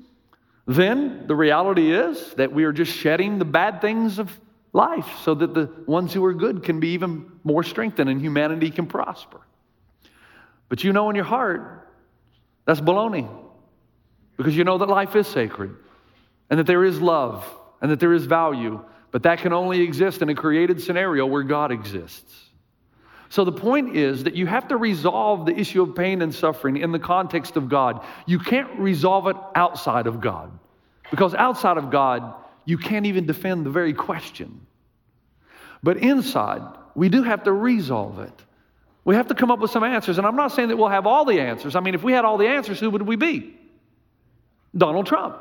then 0.66 1.26
the 1.26 1.34
reality 1.34 1.92
is 1.92 2.34
that 2.34 2.52
we 2.52 2.64
are 2.64 2.72
just 2.72 2.92
shedding 2.96 3.38
the 3.38 3.44
bad 3.44 3.80
things 3.80 4.18
of 4.18 4.30
life 4.74 5.08
so 5.22 5.34
that 5.34 5.54
the 5.54 5.70
ones 5.86 6.12
who 6.12 6.22
are 6.24 6.34
good 6.34 6.62
can 6.62 6.80
be 6.80 6.88
even 6.88 7.32
more 7.44 7.62
strengthened 7.62 8.10
and 8.10 8.20
humanity 8.20 8.70
can 8.70 8.86
prosper. 8.86 9.40
But 10.68 10.84
you 10.84 10.92
know 10.92 11.08
in 11.08 11.16
your 11.16 11.24
heart, 11.24 11.88
that's 12.66 12.80
baloney. 12.80 13.30
Because 14.36 14.56
you 14.56 14.64
know 14.64 14.78
that 14.78 14.88
life 14.88 15.14
is 15.14 15.28
sacred 15.28 15.76
and 16.50 16.58
that 16.58 16.66
there 16.66 16.84
is 16.84 17.00
love 17.00 17.48
and 17.80 17.90
that 17.90 18.00
there 18.00 18.12
is 18.12 18.26
value, 18.26 18.84
but 19.12 19.22
that 19.22 19.38
can 19.38 19.52
only 19.52 19.80
exist 19.80 20.22
in 20.22 20.28
a 20.28 20.34
created 20.34 20.82
scenario 20.82 21.24
where 21.24 21.44
God 21.44 21.70
exists. 21.70 22.50
So 23.28 23.44
the 23.44 23.52
point 23.52 23.96
is 23.96 24.24
that 24.24 24.34
you 24.34 24.46
have 24.46 24.68
to 24.68 24.76
resolve 24.76 25.46
the 25.46 25.56
issue 25.56 25.82
of 25.82 25.94
pain 25.94 26.20
and 26.20 26.34
suffering 26.34 26.78
in 26.78 26.90
the 26.92 26.98
context 26.98 27.56
of 27.56 27.68
God. 27.68 28.04
You 28.26 28.38
can't 28.38 28.78
resolve 28.78 29.28
it 29.28 29.36
outside 29.54 30.06
of 30.06 30.20
God. 30.20 30.58
Because 31.10 31.34
outside 31.34 31.76
of 31.76 31.90
God, 31.90 32.34
you 32.64 32.78
can't 32.78 33.06
even 33.06 33.26
defend 33.26 33.66
the 33.66 33.70
very 33.70 33.92
question. 33.92 34.63
But 35.84 35.98
inside, 35.98 36.62
we 36.94 37.10
do 37.10 37.22
have 37.22 37.44
to 37.44 37.52
resolve 37.52 38.18
it. 38.18 38.32
We 39.04 39.16
have 39.16 39.26
to 39.26 39.34
come 39.34 39.50
up 39.50 39.58
with 39.58 39.70
some 39.70 39.84
answers. 39.84 40.16
And 40.16 40.26
I'm 40.26 40.34
not 40.34 40.48
saying 40.52 40.68
that 40.68 40.78
we'll 40.78 40.88
have 40.88 41.06
all 41.06 41.26
the 41.26 41.38
answers. 41.38 41.76
I 41.76 41.80
mean, 41.80 41.94
if 41.94 42.02
we 42.02 42.14
had 42.14 42.24
all 42.24 42.38
the 42.38 42.48
answers, 42.48 42.80
who 42.80 42.88
would 42.88 43.02
we 43.02 43.16
be? 43.16 43.54
Donald 44.74 45.06
Trump. 45.06 45.36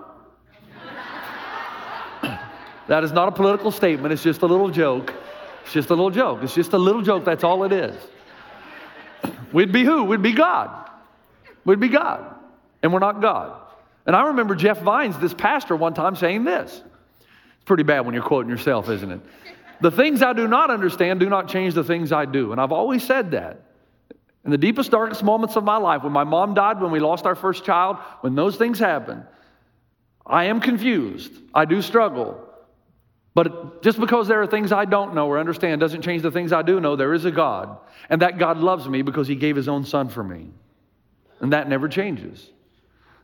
that 2.87 3.05
is 3.05 3.13
not 3.13 3.29
a 3.29 3.31
political 3.31 3.71
statement, 3.71 4.11
it's 4.11 4.21
just 4.21 4.41
a 4.41 4.45
little 4.45 4.69
joke. 4.69 5.13
It's 5.63 5.71
just 5.71 5.91
a 5.91 5.93
little 5.93 6.11
joke. 6.11 6.43
It's 6.43 6.53
just 6.53 6.73
a 6.73 6.77
little 6.77 7.01
joke, 7.01 7.23
that's 7.23 7.45
all 7.45 7.63
it 7.63 7.71
is. 7.71 7.95
We'd 9.53 9.71
be 9.71 9.85
who? 9.85 10.03
We'd 10.03 10.21
be 10.21 10.33
God. 10.33 10.89
We'd 11.63 11.79
be 11.79 11.87
God. 11.87 12.35
And 12.81 12.91
we're 12.91 12.99
not 12.99 13.21
God. 13.21 13.61
And 14.05 14.13
I 14.13 14.27
remember 14.27 14.55
Jeff 14.55 14.81
Vines, 14.81 15.17
this 15.19 15.33
pastor, 15.33 15.77
one 15.77 15.93
time 15.93 16.17
saying 16.17 16.43
this. 16.43 16.81
It's 17.21 17.63
pretty 17.65 17.83
bad 17.83 18.01
when 18.01 18.13
you're 18.13 18.25
quoting 18.25 18.49
yourself, 18.49 18.89
isn't 18.89 19.09
it? 19.09 19.21
The 19.81 19.91
things 19.91 20.21
I 20.21 20.33
do 20.33 20.47
not 20.47 20.69
understand 20.69 21.19
do 21.19 21.29
not 21.29 21.47
change 21.47 21.73
the 21.73 21.83
things 21.83 22.11
I 22.11 22.25
do. 22.25 22.51
And 22.51 22.61
I've 22.61 22.71
always 22.71 23.03
said 23.03 23.31
that. 23.31 23.61
In 24.45 24.51
the 24.51 24.57
deepest, 24.57 24.91
darkest 24.91 25.23
moments 25.23 25.55
of 25.55 25.63
my 25.63 25.77
life, 25.77 26.03
when 26.03 26.11
my 26.11 26.25
mom 26.25 26.53
died, 26.53 26.81
when 26.81 26.91
we 26.91 26.99
lost 26.99 27.25
our 27.25 27.35
first 27.35 27.63
child, 27.63 27.97
when 28.21 28.35
those 28.35 28.57
things 28.57 28.77
happen, 28.77 29.23
I 30.25 30.45
am 30.45 30.59
confused. 30.59 31.31
I 31.53 31.65
do 31.65 31.81
struggle. 31.81 32.49
But 33.35 33.81
just 33.81 33.99
because 33.99 34.27
there 34.27 34.41
are 34.41 34.47
things 34.47 34.71
I 34.71 34.85
don't 34.85 35.15
know 35.15 35.27
or 35.27 35.39
understand 35.39 35.81
doesn't 35.81 36.03
change 36.03 36.21
the 36.21 36.31
things 36.31 36.53
I 36.53 36.61
do 36.61 36.79
know. 36.79 36.95
There 36.95 37.13
is 37.13 37.25
a 37.25 37.31
God. 37.31 37.77
And 38.09 38.21
that 38.21 38.37
God 38.37 38.57
loves 38.57 38.87
me 38.87 39.01
because 39.01 39.27
he 39.27 39.35
gave 39.35 39.55
his 39.55 39.67
own 39.67 39.85
son 39.85 40.09
for 40.09 40.23
me. 40.23 40.49
And 41.39 41.53
that 41.53 41.67
never 41.67 41.87
changes. 41.87 42.47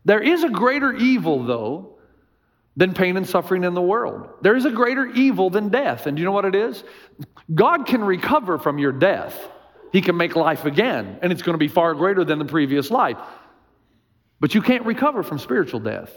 There 0.05 0.21
is 0.21 0.43
a 0.43 0.49
greater 0.49 0.93
evil, 0.93 1.43
though, 1.43 1.98
than 2.79 2.93
pain 2.93 3.17
and 3.17 3.27
suffering 3.27 3.65
in 3.65 3.73
the 3.73 3.81
world. 3.81 4.29
There 4.41 4.55
is 4.55 4.63
a 4.63 4.71
greater 4.71 5.05
evil 5.05 5.49
than 5.49 5.67
death. 5.67 6.07
And 6.07 6.15
do 6.15 6.21
you 6.21 6.25
know 6.25 6.31
what 6.31 6.45
it 6.45 6.55
is? 6.55 6.81
God 7.53 7.85
can 7.85 8.01
recover 8.01 8.57
from 8.57 8.79
your 8.79 8.93
death, 8.93 9.37
He 9.91 9.99
can 9.99 10.15
make 10.15 10.37
life 10.37 10.63
again, 10.63 11.19
and 11.21 11.33
it's 11.33 11.41
going 11.41 11.55
to 11.55 11.59
be 11.59 11.67
far 11.67 11.93
greater 11.93 12.23
than 12.23 12.39
the 12.39 12.45
previous 12.45 12.89
life. 12.89 13.17
But 14.39 14.55
you 14.55 14.61
can't 14.61 14.85
recover 14.85 15.23
from 15.23 15.39
spiritual 15.39 15.81
death. 15.81 16.09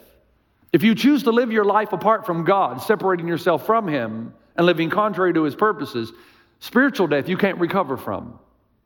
If 0.72 0.84
you 0.84 0.94
choose 0.94 1.24
to 1.24 1.32
live 1.32 1.50
your 1.50 1.64
life 1.64 1.92
apart 1.92 2.26
from 2.26 2.44
God, 2.44 2.80
separating 2.80 3.26
yourself 3.26 3.66
from 3.66 3.88
Him 3.88 4.32
and 4.54 4.64
living 4.64 4.88
contrary 4.88 5.34
to 5.34 5.42
His 5.42 5.56
purposes, 5.56 6.12
spiritual 6.60 7.08
death 7.08 7.28
you 7.28 7.36
can't 7.36 7.58
recover 7.58 7.96
from. 7.96 8.38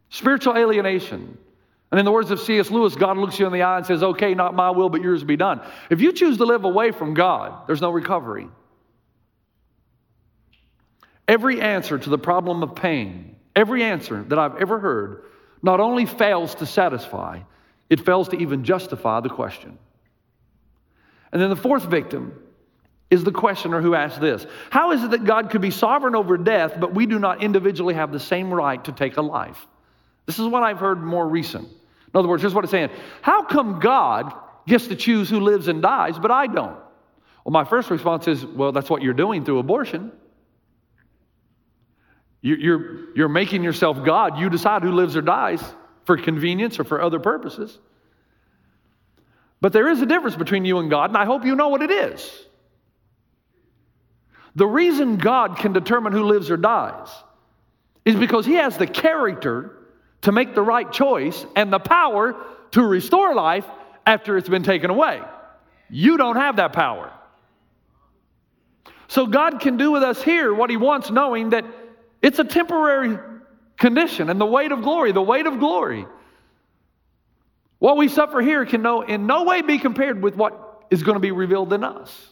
Spiritual 0.09 0.57
alienation, 0.57 1.37
and 1.91 2.01
in 2.01 2.05
the 2.05 2.13
words 2.13 2.31
of 2.31 2.41
C.S. 2.41 2.71
Lewis, 2.71 2.97
God 2.97 3.17
looks 3.17 3.39
you 3.39 3.47
in 3.47 3.53
the 3.53 3.63
eye 3.63 3.77
and 3.79 3.87
says, 3.87 4.03
Okay, 4.03 4.35
not 4.35 4.55
my 4.55 4.71
will, 4.71 4.89
but 4.89 5.03
yours 5.03 5.23
be 5.23 5.37
done. 5.37 5.61
If 5.89 6.01
you 6.01 6.13
choose 6.13 6.39
to 6.39 6.45
live 6.45 6.65
away 6.65 6.91
from 6.91 7.15
God, 7.15 7.67
there's 7.67 7.81
no 7.81 7.91
recovery. 7.91 8.49
Every 11.29 11.61
answer 11.61 11.99
to 11.99 12.11
the 12.11 12.19
problem 12.19 12.63
of 12.63 12.75
pain, 12.75 13.37
every 13.55 13.83
answer 13.83 14.23
that 14.25 14.39
I've 14.39 14.57
ever 14.57 14.79
heard 14.79 15.25
not 15.63 15.81
only 15.81 16.07
fails 16.07 16.57
to 16.57 16.67
satisfy, 16.67 17.41
it 17.89 18.05
fails 18.05 18.29
to 18.29 18.37
even 18.37 18.65
justify 18.65 19.21
the 19.21 19.29
question. 19.29 19.79
And 21.33 21.41
then 21.41 21.51
the 21.51 21.57
fourth 21.57 21.85
victim 21.85 22.41
is 23.11 23.25
the 23.25 23.33
questioner 23.33 23.81
who 23.81 23.95
asks 23.95 24.19
this 24.19 24.47
How 24.71 24.93
is 24.93 25.05
it 25.05 25.13
that 25.13 25.25
God 25.25 25.51
could 25.51 25.61
be 25.61 25.71
sovereign 25.71 26.17
over 26.17 26.37
death, 26.37 26.79
but 26.79 26.95
we 26.95 27.07
do 27.07 27.19
not 27.19 27.43
individually 27.43 27.95
have 27.95 28.13
the 28.13 28.21
same 28.21 28.53
right 28.53 28.83
to 28.85 28.93
take 28.93 29.17
a 29.17 29.23
life? 29.23 29.67
This 30.27 30.39
is 30.39 30.47
what 30.47 30.63
I've 30.63 30.79
heard 30.79 31.03
more 31.03 31.27
recent. 31.27 31.69
In 31.69 32.19
other 32.19 32.29
words, 32.29 32.43
here's 32.43 32.55
what 32.55 32.65
it's 32.65 32.71
saying 32.71 32.91
How 33.23 33.45
come 33.45 33.81
God 33.81 34.33
gets 34.67 34.89
to 34.89 34.97
choose 34.97 35.31
who 35.31 35.41
lives 35.41 35.69
and 35.69 35.81
dies, 35.81 36.19
but 36.19 36.31
I 36.31 36.47
don't? 36.47 36.77
Well, 37.45 37.53
my 37.53 37.65
first 37.65 37.91
response 37.91 38.27
is, 38.29 38.45
Well, 38.45 38.73
that's 38.73 38.91
what 38.91 39.03
you're 39.03 39.15
doing 39.15 39.45
through 39.45 39.59
abortion. 39.61 40.13
You- 42.43 42.57
You're, 42.57 43.15
you're 43.17 43.29
making 43.29 43.63
yourself 43.65 44.05
God. 44.05 44.39
You 44.39 44.51
decide 44.51 44.83
who 44.83 44.93
lives 44.93 45.17
or 45.17 45.23
dies 45.23 45.63
for 46.05 46.17
convenience 46.17 46.79
or 46.79 46.85
for 46.85 47.01
other 47.01 47.19
purposes. 47.19 47.77
But 49.61 49.73
there 49.73 49.89
is 49.89 50.01
a 50.03 50.07
difference 50.07 50.37
between 50.37 50.65
you 50.65 50.79
and 50.79 50.91
God, 50.91 51.11
and 51.11 51.17
I 51.17 51.25
hope 51.25 51.45
you 51.45 51.57
know 51.57 51.69
what 51.69 51.83
it 51.83 51.91
is. 51.91 52.45
The 54.55 54.67
reason 54.67 55.17
God 55.17 55.59
can 55.59 55.73
determine 55.73 56.13
who 56.13 56.25
lives 56.25 56.51
or 56.51 56.57
dies 56.57 57.09
is 58.05 58.17
because 58.17 58.47
He 58.47 58.55
has 58.55 58.77
the 58.79 58.87
character 58.87 59.76
to 60.27 60.33
make 60.33 60.57
the 60.57 60.63
right 60.63 60.91
choice 60.91 61.47
and 61.55 61.73
the 61.73 61.79
power 61.79 62.35
to 62.73 62.83
restore 62.83 63.33
life 63.33 63.65
after 64.05 64.37
it's 64.37 64.49
been 64.49 64.65
taken 64.65 64.91
away. 64.91 65.23
You 65.89 66.17
don't 66.17 66.35
have 66.35 66.57
that 66.57 66.73
power. 66.73 67.13
So 69.07 69.29
God 69.29 69.61
can 69.61 69.77
do 69.77 69.93
with 69.93 70.03
us 70.03 70.21
here 70.21 70.53
what 70.53 70.69
He 70.69 70.77
wants, 70.77 71.13
knowing 71.13 71.51
that 71.51 71.65
it's 72.23 72.41
a 72.41 72.45
temporary 72.45 73.17
condition 73.77 74.29
and 74.29 74.41
the 74.41 74.47
weight 74.47 74.73
of 74.73 74.83
glory, 74.83 75.13
the 75.13 75.23
weight 75.23 75.47
of 75.47 75.61
glory. 75.61 76.07
What 77.79 77.97
we 77.97 78.09
suffer 78.09 78.41
here 78.41 78.67
can 78.67 78.83
no, 78.83 79.03
in 79.03 79.29
no 79.29 79.45
way 79.45 79.63
be 79.63 79.79
compared 79.79 80.21
with 80.21 80.35
what 80.35 80.87
is 80.91 81.05
going 81.05 81.15
to 81.15 81.21
be 81.21 81.31
revealed 81.31 81.73
in 81.73 81.85
us. 81.85 82.31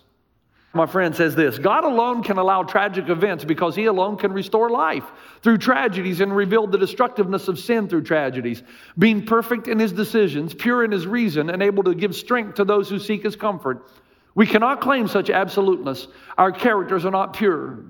My 0.74 0.86
friend 0.86 1.14
says 1.14 1.36
this 1.36 1.58
God 1.58 1.84
alone 1.84 2.22
can 2.24 2.36
allow 2.36 2.64
tragic 2.64 3.08
events 3.08 3.44
because 3.44 3.76
He 3.76 3.84
alone 3.84 4.16
can 4.16 4.32
restore 4.32 4.68
life 4.68 5.04
through 5.40 5.58
tragedies 5.58 6.20
and 6.20 6.34
reveal 6.34 6.66
the 6.66 6.78
destructiveness 6.78 7.46
of 7.46 7.58
sin 7.58 7.88
through 7.88 8.02
tragedies. 8.02 8.62
Being 8.98 9.24
perfect 9.24 9.68
in 9.68 9.78
His 9.78 9.92
decisions, 9.92 10.52
pure 10.52 10.84
in 10.84 10.90
His 10.90 11.06
reason, 11.06 11.48
and 11.48 11.62
able 11.62 11.84
to 11.84 11.94
give 11.94 12.14
strength 12.16 12.56
to 12.56 12.64
those 12.64 12.90
who 12.90 12.98
seek 12.98 13.22
His 13.22 13.36
comfort. 13.36 13.88
We 14.34 14.46
cannot 14.46 14.80
claim 14.80 15.06
such 15.06 15.30
absoluteness. 15.30 16.08
Our 16.36 16.50
characters 16.50 17.04
are 17.04 17.12
not 17.12 17.34
pure. 17.34 17.84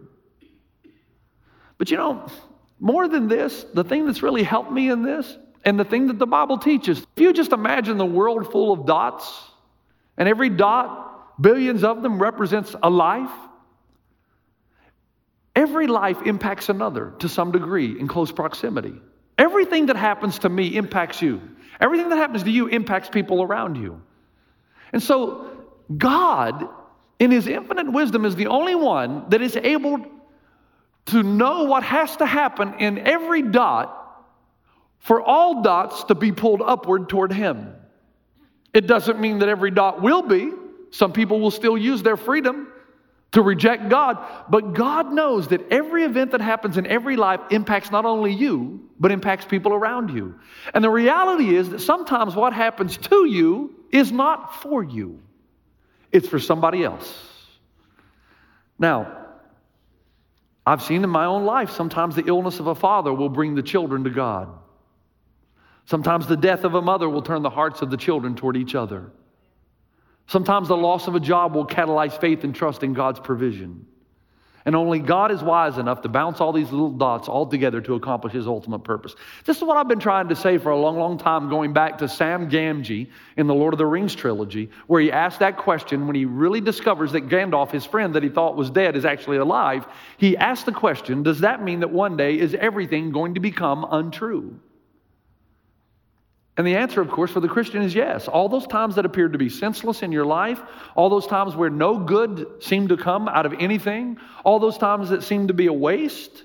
But 1.78 1.90
you 1.90 1.96
know, 1.96 2.26
more 2.78 3.08
than 3.08 3.28
this, 3.28 3.64
the 3.72 3.82
thing 3.82 4.04
that's 4.04 4.22
really 4.22 4.42
helped 4.42 4.70
me 4.70 4.90
in 4.90 5.02
this, 5.02 5.38
and 5.64 5.80
the 5.80 5.84
thing 5.84 6.08
that 6.08 6.18
the 6.18 6.26
Bible 6.26 6.58
teaches, 6.58 6.98
if 6.98 7.22
you 7.22 7.32
just 7.32 7.52
imagine 7.52 7.96
the 7.96 8.04
world 8.04 8.52
full 8.52 8.72
of 8.72 8.84
dots, 8.84 9.50
and 10.18 10.28
every 10.28 10.50
dot, 10.50 11.03
billions 11.40 11.84
of 11.84 12.02
them, 12.02 12.20
represents 12.20 12.74
a 12.82 12.90
life, 12.90 13.30
every 15.54 15.86
life 15.86 16.22
impacts 16.22 16.68
another 16.68 17.12
to 17.20 17.28
some 17.28 17.52
degree 17.52 17.98
in 17.98 18.08
close 18.08 18.32
proximity. 18.32 18.94
Everything 19.36 19.86
that 19.86 19.96
happens 19.96 20.40
to 20.40 20.48
me 20.48 20.76
impacts 20.76 21.20
you. 21.20 21.40
Everything 21.80 22.08
that 22.10 22.16
happens 22.16 22.44
to 22.44 22.50
you 22.50 22.68
impacts 22.68 23.08
people 23.08 23.42
around 23.42 23.76
you. 23.76 24.00
And 24.92 25.02
so, 25.02 25.50
God, 25.96 26.68
in 27.18 27.30
His 27.30 27.46
infinite 27.48 27.90
wisdom, 27.90 28.24
is 28.24 28.36
the 28.36 28.46
only 28.46 28.74
one 28.74 29.28
that 29.30 29.42
is 29.42 29.56
able 29.56 30.06
to 31.06 31.22
know 31.22 31.64
what 31.64 31.82
has 31.82 32.16
to 32.16 32.26
happen 32.26 32.74
in 32.78 32.98
every 32.98 33.42
dot 33.42 34.00
for 35.00 35.20
all 35.20 35.62
dots 35.62 36.04
to 36.04 36.14
be 36.14 36.32
pulled 36.32 36.62
upward 36.62 37.08
toward 37.08 37.32
Him. 37.32 37.74
It 38.72 38.86
doesn't 38.86 39.20
mean 39.20 39.40
that 39.40 39.48
every 39.48 39.70
dot 39.70 40.00
will 40.00 40.22
be. 40.22 40.50
Some 40.94 41.12
people 41.12 41.40
will 41.40 41.50
still 41.50 41.76
use 41.76 42.04
their 42.04 42.16
freedom 42.16 42.68
to 43.32 43.42
reject 43.42 43.88
God, 43.88 44.16
but 44.48 44.74
God 44.74 45.12
knows 45.12 45.48
that 45.48 45.72
every 45.72 46.04
event 46.04 46.30
that 46.30 46.40
happens 46.40 46.78
in 46.78 46.86
every 46.86 47.16
life 47.16 47.40
impacts 47.50 47.90
not 47.90 48.04
only 48.04 48.32
you, 48.32 48.88
but 49.00 49.10
impacts 49.10 49.44
people 49.44 49.72
around 49.72 50.10
you. 50.10 50.36
And 50.72 50.84
the 50.84 50.90
reality 50.90 51.56
is 51.56 51.70
that 51.70 51.80
sometimes 51.80 52.36
what 52.36 52.52
happens 52.52 52.96
to 52.96 53.26
you 53.26 53.74
is 53.90 54.12
not 54.12 54.62
for 54.62 54.84
you, 54.84 55.20
it's 56.12 56.28
for 56.28 56.38
somebody 56.38 56.84
else. 56.84 57.12
Now, 58.78 59.26
I've 60.64 60.82
seen 60.82 61.02
in 61.02 61.10
my 61.10 61.24
own 61.24 61.44
life 61.44 61.72
sometimes 61.72 62.14
the 62.14 62.24
illness 62.24 62.60
of 62.60 62.68
a 62.68 62.74
father 62.76 63.12
will 63.12 63.30
bring 63.30 63.56
the 63.56 63.64
children 63.64 64.04
to 64.04 64.10
God. 64.10 64.48
Sometimes 65.86 66.28
the 66.28 66.36
death 66.36 66.62
of 66.62 66.74
a 66.74 66.82
mother 66.82 67.08
will 67.08 67.22
turn 67.22 67.42
the 67.42 67.50
hearts 67.50 67.82
of 67.82 67.90
the 67.90 67.96
children 67.96 68.36
toward 68.36 68.56
each 68.56 68.76
other. 68.76 69.10
Sometimes 70.26 70.68
the 70.68 70.76
loss 70.76 71.06
of 71.06 71.14
a 71.14 71.20
job 71.20 71.54
will 71.54 71.66
catalyze 71.66 72.18
faith 72.18 72.44
and 72.44 72.54
trust 72.54 72.82
in 72.82 72.94
God's 72.94 73.20
provision. 73.20 73.86
And 74.66 74.74
only 74.74 74.98
God 74.98 75.30
is 75.30 75.42
wise 75.42 75.76
enough 75.76 76.00
to 76.02 76.08
bounce 76.08 76.40
all 76.40 76.52
these 76.52 76.70
little 76.70 76.90
dots 76.90 77.28
all 77.28 77.46
together 77.46 77.82
to 77.82 77.94
accomplish 77.96 78.32
His 78.32 78.46
ultimate 78.46 78.78
purpose. 78.78 79.14
This 79.44 79.58
is 79.58 79.62
what 79.62 79.76
I've 79.76 79.88
been 79.88 80.00
trying 80.00 80.28
to 80.28 80.36
say 80.36 80.56
for 80.56 80.70
a 80.70 80.78
long, 80.78 80.96
long 80.96 81.18
time, 81.18 81.50
going 81.50 81.74
back 81.74 81.98
to 81.98 82.08
Sam 82.08 82.48
Gamgee 82.48 83.10
in 83.36 83.46
the 83.46 83.54
Lord 83.54 83.74
of 83.74 83.78
the 83.78 83.84
Rings 83.84 84.14
trilogy, 84.14 84.70
where 84.86 85.02
he 85.02 85.12
asked 85.12 85.40
that 85.40 85.58
question 85.58 86.06
when 86.06 86.16
he 86.16 86.24
really 86.24 86.62
discovers 86.62 87.12
that 87.12 87.28
Gandalf, 87.28 87.70
his 87.70 87.84
friend 87.84 88.14
that 88.14 88.22
he 88.22 88.30
thought 88.30 88.56
was 88.56 88.70
dead, 88.70 88.96
is 88.96 89.04
actually 89.04 89.36
alive. 89.36 89.86
He 90.16 90.34
asked 90.34 90.64
the 90.64 90.72
question 90.72 91.22
Does 91.22 91.40
that 91.40 91.62
mean 91.62 91.80
that 91.80 91.90
one 91.90 92.16
day 92.16 92.38
is 92.38 92.54
everything 92.54 93.12
going 93.12 93.34
to 93.34 93.40
become 93.40 93.86
untrue? 93.90 94.58
And 96.56 96.66
the 96.66 96.76
answer, 96.76 97.00
of 97.00 97.10
course, 97.10 97.32
for 97.32 97.40
the 97.40 97.48
Christian 97.48 97.82
is 97.82 97.94
yes. 97.94 98.28
All 98.28 98.48
those 98.48 98.66
times 98.66 98.94
that 98.94 99.04
appeared 99.04 99.32
to 99.32 99.38
be 99.38 99.48
senseless 99.48 100.02
in 100.02 100.12
your 100.12 100.24
life, 100.24 100.60
all 100.94 101.10
those 101.10 101.26
times 101.26 101.56
where 101.56 101.70
no 101.70 101.98
good 101.98 102.46
seemed 102.60 102.90
to 102.90 102.96
come 102.96 103.28
out 103.28 103.44
of 103.44 103.54
anything, 103.58 104.18
all 104.44 104.60
those 104.60 104.78
times 104.78 105.10
that 105.10 105.24
seemed 105.24 105.48
to 105.48 105.54
be 105.54 105.66
a 105.66 105.72
waste, 105.72 106.44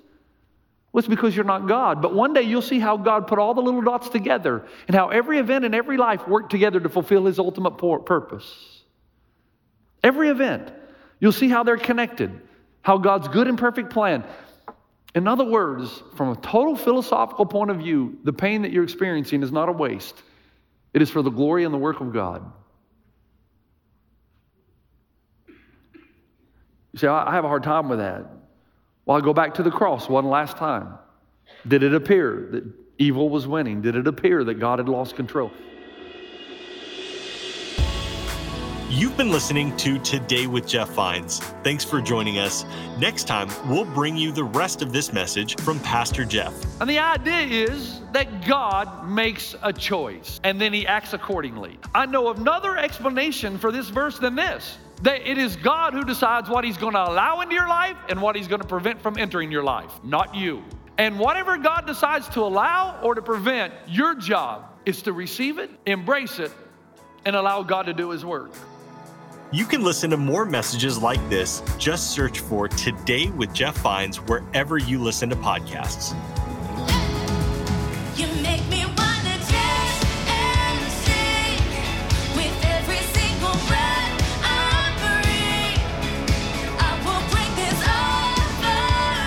it's 0.96 1.08
because 1.08 1.36
you're 1.36 1.46
not 1.46 1.68
God. 1.68 2.02
But 2.02 2.16
one 2.16 2.34
day 2.34 2.42
you'll 2.42 2.64
see 2.64 2.80
how 2.80 2.98
God 2.98 3.28
put 3.28 3.38
all 3.38 3.54
the 3.54 3.62
little 3.62 3.82
dots 3.82 4.10
together 4.10 4.66
and 4.88 4.96
how 4.96 5.10
every 5.10 5.38
event 5.38 5.64
in 5.64 5.76
every 5.76 5.98
life 5.98 6.28
worked 6.28 6.50
together 6.50 6.80
to 6.80 6.90
fulfill 6.90 7.26
His 7.26 7.38
ultimate 7.38 7.78
purpose. 7.78 8.82
Every 10.04 10.30
event. 10.30 10.72
You'll 11.20 11.34
see 11.34 11.50
how 11.50 11.64
they're 11.64 11.78
connected, 11.78 12.32
how 12.82 12.98
God's 12.98 13.28
good 13.28 13.48
and 13.48 13.58
perfect 13.58 13.92
plan. 13.92 14.24
In 15.16 15.28
other 15.28 15.44
words, 15.44 16.04
from 16.16 16.30
a 16.30 16.36
total 16.36 16.76
philosophical 16.76 17.46
point 17.46 17.72
of 17.72 17.78
view, 17.78 18.20
the 18.24 18.34
pain 18.34 18.62
that 18.62 18.72
you're 18.72 18.84
experiencing 18.84 19.42
is 19.42 19.52
not 19.52 19.68
a 19.70 19.72
waste. 19.72 20.22
It 20.94 21.02
is 21.02 21.10
for 21.10 21.22
the 21.22 21.32
glory 21.32 21.66
and 21.66 21.74
the 21.74 21.80
work 21.80 22.00
of 22.00 22.14
God. 22.14 22.52
You 25.48 27.00
say, 27.00 27.08
I 27.08 27.34
have 27.34 27.46
a 27.46 27.48
hard 27.48 27.64
time 27.64 27.90
with 27.90 28.00
that. 28.00 28.26
Well, 29.06 29.18
I 29.18 29.22
go 29.22 29.34
back 29.34 29.56
to 29.56 29.64
the 29.64 29.72
cross 29.72 30.08
one 30.08 30.26
last 30.26 30.58
time. 30.58 30.98
Did 31.68 31.84
it 31.84 31.94
appear 31.94 32.48
that 32.52 32.64
evil 32.98 33.30
was 33.30 33.48
winning? 33.48 33.82
Did 33.82 33.96
it 33.96 34.08
appear 34.08 34.44
that 34.44 34.56
God 34.56 34.80
had 34.80 34.90
lost 34.90 35.16
control? 35.16 35.52
You've 38.92 39.16
been 39.16 39.30
listening 39.30 39.78
to 39.78 40.00
Today 40.00 40.48
with 40.48 40.68
Jeff 40.68 40.90
Vines. 40.90 41.42
Thanks 41.64 41.84
for 41.84 42.02
joining 42.02 42.40
us. 42.40 42.66
Next 42.98 43.26
time, 43.28 43.48
we'll 43.70 43.86
bring 43.86 44.18
you 44.18 44.32
the 44.32 44.44
rest 44.44 44.82
of 44.82 44.92
this 44.92 45.14
message 45.14 45.56
from 45.58 45.80
Pastor 45.82 46.26
Jeff. 46.26 46.56
And 46.82 46.90
the 46.90 46.98
idea 46.98 47.68
is 47.68 48.02
that 48.14 48.48
God 48.48 49.08
makes 49.08 49.54
a 49.62 49.72
choice 49.72 50.40
and 50.44 50.60
then 50.60 50.74
he 50.74 50.88
acts 50.88 51.14
accordingly. 51.14 51.78
I 51.94 52.08
know 52.08 52.30
of 52.30 52.40
another 52.40 52.78
explanation 52.78 53.60
for 53.60 53.72
this 53.72 53.90
verse 53.90 54.18
than 54.18 54.34
this 54.34 54.80
that 55.04 55.22
it 55.30 55.38
is 55.38 55.56
God 55.56 55.94
who 55.94 56.04
decides 56.04 56.50
what 56.50 56.64
he's 56.64 56.78
going 56.78 56.94
to 56.94 57.04
allow 57.04 57.42
into 57.42 57.54
your 57.54 57.70
life 57.70 57.96
and 58.10 58.20
what 58.20 58.36
he's 58.36 58.48
going 58.48 58.62
to 58.62 58.68
prevent 58.68 59.04
from 59.04 59.20
entering 59.20 59.52
your 59.52 59.64
life, 59.64 60.04
not 60.04 60.34
you. 60.34 60.64
And 60.98 61.20
whatever 61.20 61.60
God 61.60 61.86
decides 61.86 62.28
to 62.30 62.42
allow 62.42 63.00
or 63.04 63.14
to 63.14 63.22
prevent, 63.22 63.72
your 63.88 64.16
job 64.16 64.66
is 64.88 65.04
to 65.04 65.14
receive 65.14 65.60
it, 65.60 65.70
embrace 65.86 66.40
it, 66.40 66.52
and 67.24 67.36
allow 67.36 67.62
God 67.62 67.86
to 67.86 67.94
do 67.94 68.10
his 68.10 68.26
work. 68.26 68.52
You 69.52 69.66
can 69.66 69.82
listen 69.84 70.12
to 70.12 70.18
more 70.18 70.46
messages 70.46 71.00
like 71.00 71.28
this. 71.28 71.64
Just 71.80 72.12
search 72.12 72.40
for 72.40 72.68
Today 72.68 73.32
with 73.32 73.52
Jeff 73.52 73.76
Vines 73.80 74.18
wherever 74.18 74.78
you 74.78 75.00
listen 75.00 75.28
to 75.32 75.36
podcasts. 75.36 76.14
You 78.16 78.28
make 78.44 78.62
me 78.70 78.86
wanna 78.86 79.38
dance 79.50 80.06
and 80.28 80.92
sing 81.02 81.64
with 82.36 82.64
every 82.64 83.02
single 83.18 83.58
breath 83.66 84.22
I 84.46 84.94
breathe. 85.02 85.82
I 86.78 86.94
will 87.04 87.24
bring 87.34 87.52
this 87.58 87.82
offering. 87.90 89.18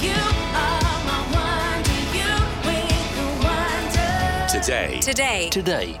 You 0.00 0.16
are 0.64 0.96
my 1.04 1.20
wonder. 1.36 2.00
You 2.16 2.32
bring 2.62 2.88
the 3.18 3.28
wonder. 3.44 4.48
Today. 4.48 4.96
Today. 5.00 5.50
Today. 5.50 6.00